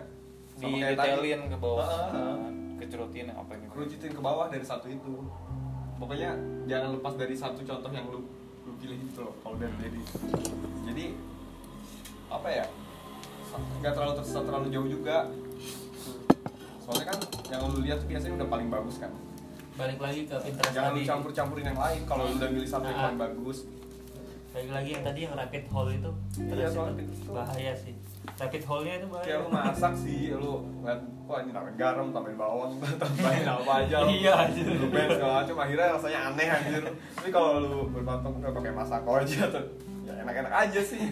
[0.58, 1.86] di detailin ke bawah.
[1.86, 2.38] Heeh, heeh.
[2.78, 5.13] kecerutin apa yang kerucutin ke bawah dari satu itu.
[5.98, 6.38] Pokoknya
[6.70, 8.22] jangan lepas dari satu contoh yang lu
[8.68, 10.02] lu pilih itu loh kalau dari jadi
[10.86, 11.06] jadi
[12.30, 12.66] apa ya?
[13.82, 15.18] Nggak terlalu tersesat terlalu jauh juga.
[16.82, 17.18] Soalnya kan
[17.50, 19.12] yang lu lihat tuh biasanya udah paling bagus kan.
[19.78, 21.06] Balik lagi ke Pinterest jangan lu tadi.
[21.06, 23.06] campur campurin yang lain kalau lu udah milih satu yang Ah.
[23.10, 23.58] paling bagus
[24.58, 27.93] balik lagi yang tadi yang rapid hole itu Iya, Terus soalnya itu bahaya sih.
[28.28, 29.26] Rapid hole-nya itu bahaya.
[29.28, 33.96] Kayak lu masak sih lu ngeliat wah ini tambahin garam tambahin bawang tambahin apa aja
[34.02, 34.65] lu Iya, anjir.
[34.67, 36.84] lu blend segala macam akhirnya rasanya aneh anjir.
[37.13, 39.65] Tapi kalau lu berpatok nggak pakai masako aja tuh
[40.04, 41.04] ya enak-enak aja sih.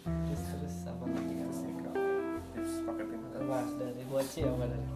[0.00, 1.48] Terus terus apa lagi kan
[2.54, 4.86] tips pakai Pinterest apa dari Boci apa dari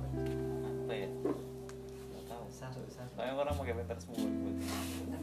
[3.19, 4.31] soalnya orang pakai Pinterest mulu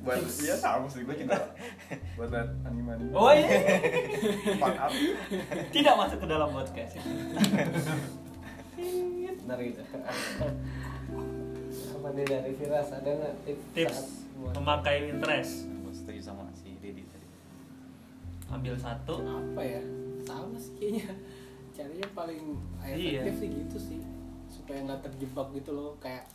[0.04, 1.40] buat buat iya sama sih gue juga
[2.20, 3.16] buat liat anime anime.
[3.16, 3.56] Oh iya.
[4.60, 4.92] Fuck up.
[5.72, 7.00] tidak masuk ke dalam podcast.
[9.40, 9.82] Benar gitu.
[11.96, 12.92] Apa nih dari Firas?
[12.92, 13.98] Ada nggak tips, tips
[14.54, 15.64] memakai Pinterest?
[15.66, 17.28] Gue setuju sama si Dedi tadi.
[18.52, 19.24] Ambil satu.
[19.24, 19.82] Apa ya?
[20.28, 21.16] Sama sih kayaknya.
[21.72, 22.44] Caranya paling
[22.84, 23.24] Iya.
[23.24, 24.00] efektif sih gitu sih.
[24.52, 26.28] Supaya nggak terjebak gitu loh kayak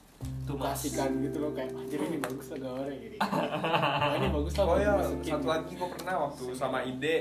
[0.51, 4.77] Kasihkan gitu loh kayak anjir ini bagus lah gambarnya gini Wah, ini bagus lah oh
[4.77, 7.17] ya satu lagi gue pernah waktu sama ide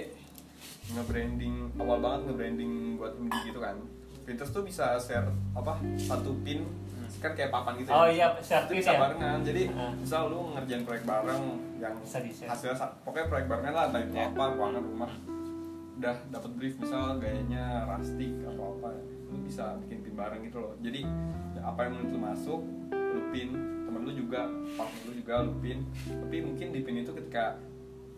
[0.89, 3.77] nge-branding awal banget nge-branding buat indie gitu kan.
[4.21, 6.65] Pinterest tuh bisa share apa satu pin
[7.17, 8.99] kan kayak papan gitu Oh iya, share Itu pin bisa ya?
[8.99, 9.39] barengan.
[9.41, 9.91] Jadi Ah.
[9.93, 11.43] misal lu ngerjain proyek bareng
[11.77, 12.49] yang Bisa di-share.
[12.49, 14.27] hasilnya pokoknya proyek barengan lah entah itu Ya.
[14.27, 15.11] apa ruangan rumah.
[15.95, 18.89] Udah dapat brief misal gayanya rustic atau apa
[19.25, 20.73] lu bisa bikin pin bareng gitu loh.
[20.79, 21.01] Jadi
[21.53, 23.49] ya, apa yang menurut lu masuk lu pin
[23.85, 27.57] temen lu juga partner lu juga lu pin tapi mungkin di pin itu ketika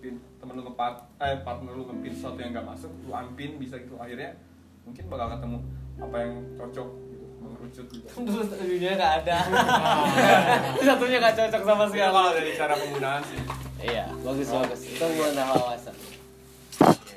[0.01, 3.77] pin temen lu ngepart eh partner lu ngepin sesuatu yang gak masuk lu unpin bisa
[3.77, 3.95] gitu.
[4.01, 4.34] Akhirnya
[4.81, 5.57] mungkin bakal ketemu
[6.01, 8.07] apa yang cocok gitu mengerucut gitu.
[8.27, 9.38] Terus nggak ada.
[10.89, 12.10] Satunya nggak cocok sama sekali.
[12.10, 13.39] kalau dari cara penggunaan sih.
[13.81, 14.81] Iya bagus bagus.
[14.86, 15.95] itu menambah wawasan.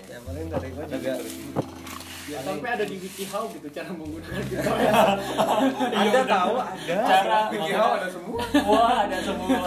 [0.08, 1.12] Yang paling dari gue juga
[2.24, 4.60] ya sampai ada di WikiHow gitu cara menggunakan gitu
[5.92, 6.96] ada tahu ada.
[7.04, 8.42] Cara WikiHow ada semua.
[8.64, 9.58] wah ada semua.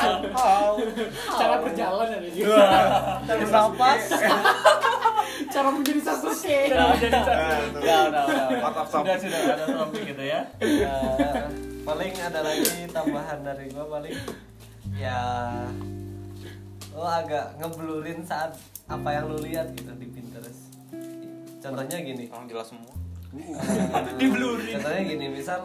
[1.37, 2.65] Cara berjalan ada juga.
[3.29, 4.03] Terus nafas.
[5.53, 6.59] Cara menjadi Sasuke.
[6.71, 7.29] Cara menjadi satu.
[7.29, 7.81] Eh, tuh.
[7.81, 10.41] udah udah sudah sudah ada topik gitu ya.
[10.59, 11.45] Eh,
[11.85, 14.17] paling ada lagi tambahan dari gue paling
[14.97, 15.21] ya
[16.97, 18.57] lo agak ngeblurin saat
[18.89, 20.26] apa yang lo lihat gitu di Pinterest
[21.71, 22.25] contohnya gini.
[22.31, 22.93] orang jelas semua.
[24.19, 24.79] Diblurin.
[24.79, 25.59] Contohnya gini misal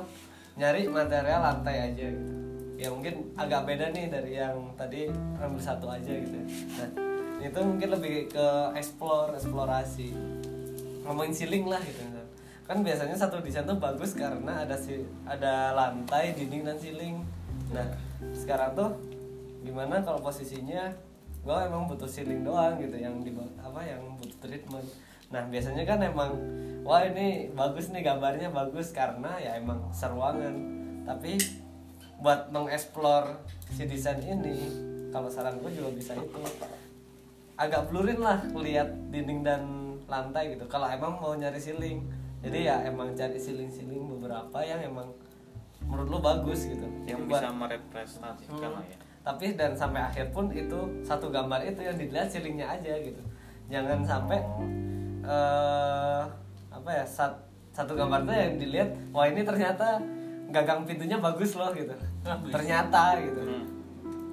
[0.58, 2.34] nyari material lantai aja gitu.
[2.76, 5.06] Ya mungkin agak beda nih dari yang tadi
[5.38, 6.38] ambil satu aja gitu.
[6.78, 6.88] Nah
[7.42, 10.10] itu mungkin lebih ke explore eksplorasi.
[11.06, 12.12] Ngomongin ceiling lah gitu
[12.72, 17.20] kan biasanya satu desain tuh bagus karena ada si ada lantai dinding dan ceiling.
[17.68, 17.84] Nah
[18.32, 18.90] sekarang tuh
[19.60, 20.88] gimana kalau posisinya?
[21.42, 24.86] Gue emang butuh ceiling doang gitu yang di apa yang butuh treatment
[25.32, 26.36] nah biasanya kan emang
[26.82, 30.54] wah ini bagus nih gambarnya bagus karena ya emang seruangan
[31.02, 31.40] tapi
[32.20, 34.70] buat mengeksplor si desain ini
[35.10, 36.40] kalau saran gue juga bisa itu.
[37.52, 39.62] Agak blurin lah lihat dinding dan
[40.06, 40.64] lantai gitu.
[40.66, 42.00] Kalau emang mau nyari ceiling.
[42.40, 45.12] Jadi ya emang cari ceiling-ceiling beberapa yang emang
[45.84, 46.86] menurut lu bagus gitu.
[47.04, 48.76] Yang Buat- bisa merepresentasikan Hmm.
[48.78, 48.96] lah ya.
[49.22, 53.22] Tapi dan sampai akhir pun itu satu gambar itu yang dilihat ceilingnya aja gitu.
[53.68, 54.64] Jangan sampai Oh.
[55.22, 56.22] Eh
[56.72, 57.42] apa ya sat-
[57.72, 60.02] satu gambar tuh yang dilihat wah ini ternyata
[60.52, 61.94] gagang pintunya bagus loh gitu.
[62.52, 63.40] Ternyata gitu.
[63.40, 63.64] Hmm.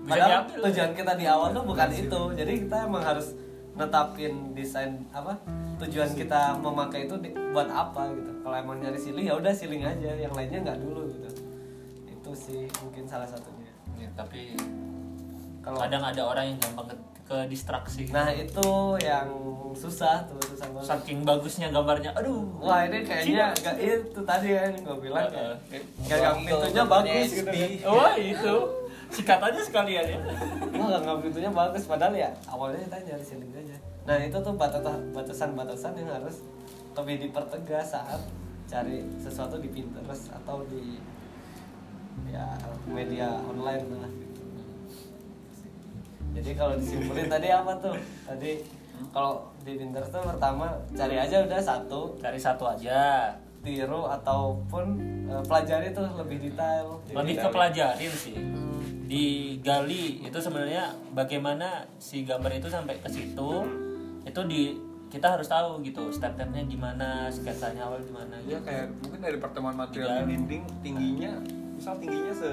[0.04, 0.58] Bisa padahal diambil.
[0.68, 2.22] tujuan kita di awal tuh bukan itu.
[2.36, 3.38] Jadi kita emang harus
[3.78, 5.40] netapin desain apa
[5.80, 8.32] tujuan kita memakai itu di- buat apa gitu.
[8.44, 11.30] Kalau emang nyari ceiling ya udah ceiling aja yang lainnya nggak dulu gitu.
[12.12, 13.72] Itu sih mungkin salah satunya.
[13.96, 14.60] Ya, tapi
[15.64, 16.92] kalau kadang ada orang yang gampang
[17.30, 18.68] ke, distraksi Nah itu
[19.00, 19.30] yang
[19.72, 20.90] susah tuh susah banget.
[20.90, 25.54] saking bagusnya gambarnya aduh Wah ini kayaknya gak itu tadi kan gue bilang Heeh.
[25.70, 27.70] kayak gagang pintunya bagus gitu kan.
[27.88, 28.56] wah itu
[29.10, 30.20] sikat aja sekalian ya
[30.74, 33.78] Wah gagang pintunya bagus padahal ya awalnya kita nyari ceiling aja.
[34.04, 36.42] Nah itu tuh batas- batasan-batasan yang harus
[36.92, 38.22] lebih dipertegas saat
[38.66, 40.98] cari sesuatu di Pinterest atau di
[42.28, 44.29] ya media online lah gitu.
[46.36, 47.96] Jadi kalau disimpulin tadi apa tuh?
[48.26, 48.52] Tadi
[49.10, 53.32] kalau di Pinterest tuh pertama cari aja udah satu, cari satu aja.
[53.60, 54.86] Tiru ataupun
[55.28, 56.96] eh, pelajari tuh lebih detail.
[57.12, 58.40] lebih ke pelajarin sih.
[59.04, 63.52] Digali itu sebenarnya bagaimana si gambar itu sampai ke situ
[64.22, 64.78] itu di
[65.10, 68.70] kita harus tahu gitu step-stepnya gimana sketsanya awal gimana Iya gitu.
[68.70, 71.32] kayak mungkin dari pertemuan material di dinding tingginya
[71.74, 72.52] misal tingginya se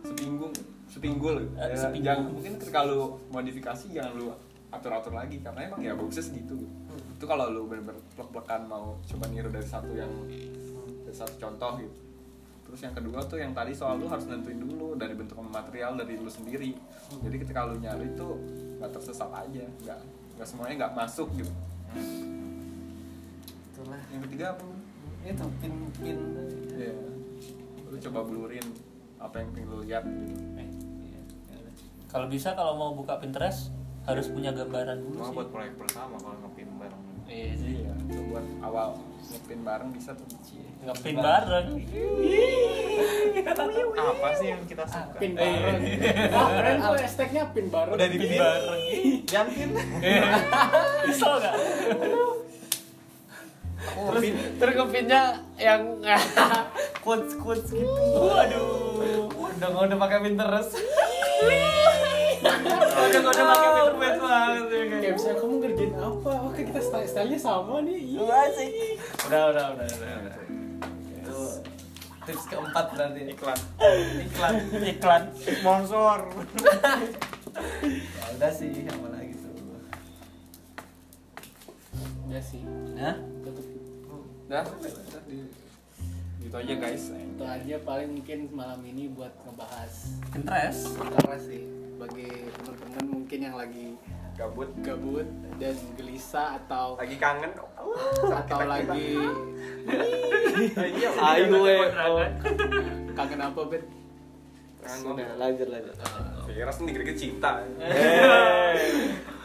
[0.00, 0.54] sepinggung
[0.90, 2.06] sepinggul Eh, ya, sepinggul.
[2.06, 4.26] jangan mungkin ketika lu modifikasi jangan lu
[4.70, 6.58] atur atur lagi karena emang ya bagusnya segitu
[7.10, 10.10] itu kalau lu bener-bener plek-plekan mau coba niru dari satu yang
[11.02, 11.98] dari satu contoh gitu
[12.64, 16.14] terus yang kedua tuh yang tadi soal lu harus nentuin dulu dari bentuk material dari
[16.14, 16.70] lu sendiri
[17.18, 18.38] jadi ketika lu nyari tuh
[18.78, 19.98] nggak tersesat aja nggak
[20.38, 21.50] nggak semuanya nggak masuk gitu
[23.72, 24.00] Itulah.
[24.08, 24.64] yang ketiga apa?
[25.20, 26.18] Itu pin-pin.
[26.70, 26.94] Iya.
[27.82, 28.66] Lu coba blurin
[29.16, 30.36] apa yang pengen lu lihat gitu.
[32.10, 33.70] Kalau bisa kalau mau buka Pinterest
[34.02, 37.02] harus punya gambaran dulu Cuma sih buat proyek pertama kalau ngepin bareng.
[37.24, 38.88] iya sih Iya, itu buat awal
[39.22, 40.26] ngepin bareng bisa tuh.
[40.80, 41.66] ngepin bareng
[43.94, 45.14] Apa sih yang kita suka?
[45.14, 45.78] pin bareng
[46.34, 48.80] wah keren tuh hashtagnya pin bareng Udah dipin bareng.
[49.22, 49.68] Yang pin.
[51.06, 51.54] bisa nggak
[53.80, 54.22] Terus
[54.60, 55.22] terus kepinnya
[55.56, 55.82] yang
[57.00, 57.88] quotes quotes gitu.
[57.88, 59.24] Waduh.
[59.56, 60.76] Udah udah pakai Pinterest.
[63.00, 67.38] Udah udah pakai Pinterest banget ya kayak misalnya kamu ngerjain apa oke kita style stylenya
[67.40, 68.96] sama nih Ih.
[69.26, 70.12] Udah udah udah udah.
[70.20, 70.34] udah.
[71.20, 71.38] Itu
[72.28, 73.20] tips keempat berarti.
[73.34, 73.58] Iklan.
[74.28, 74.54] Iklan.
[74.84, 76.18] iklan Sponsor.
[77.82, 79.52] Ya udah sih apa lagi tuh.
[82.30, 82.62] udah sih
[83.00, 83.16] Hah?
[83.42, 83.66] tutup
[84.50, 85.46] Dah, dah, di
[86.50, 87.14] gitu aja guys.
[87.14, 91.62] itu aja paling mungkin malam ini buat ngebahas Pinterest karena sih
[91.94, 92.26] bagi
[92.58, 93.94] teman-teman mungkin yang lagi
[94.34, 95.28] Gabut, gabut
[95.60, 97.52] dan gelisah atau lagi kangen.
[98.24, 99.20] atau lagi
[100.80, 101.76] Iya, Ayo we.
[103.12, 103.84] kangen apa bet
[104.80, 105.92] Sudah lanjut lanjut.
[106.48, 107.62] Virus nih dikit cinta.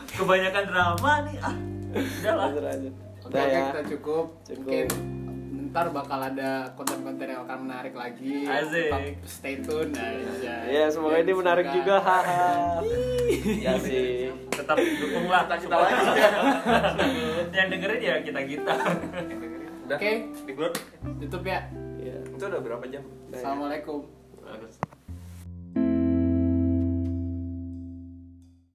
[0.10, 1.56] kebanyakan drama nih ah
[1.92, 2.94] udah lah Lanjut lanjut.
[3.26, 3.62] Udah oke, ya.
[3.68, 4.26] kita cukup.
[4.42, 4.64] Cukup.
[4.64, 4.88] Mungkin
[5.76, 8.48] ntar bakal ada konten-konten yang akan menarik lagi.
[8.48, 8.96] Asik.
[8.96, 10.72] Tetap stay tune aja.
[10.72, 12.00] Iya, semoga ini menarik juga.
[12.00, 12.80] Haha.
[13.44, 14.32] Ya sih.
[14.56, 16.00] tetap dukung lah Kita kita lagi.
[17.60, 18.76] yang dengerin ya kita kita.
[19.92, 20.12] Oke,
[20.48, 20.80] Di grup.
[21.20, 21.68] tutup ya.
[22.00, 22.24] Iya.
[22.24, 23.04] Itu udah berapa jam?
[23.36, 24.08] Assalamualaikum.
[24.48, 24.80] Bagus.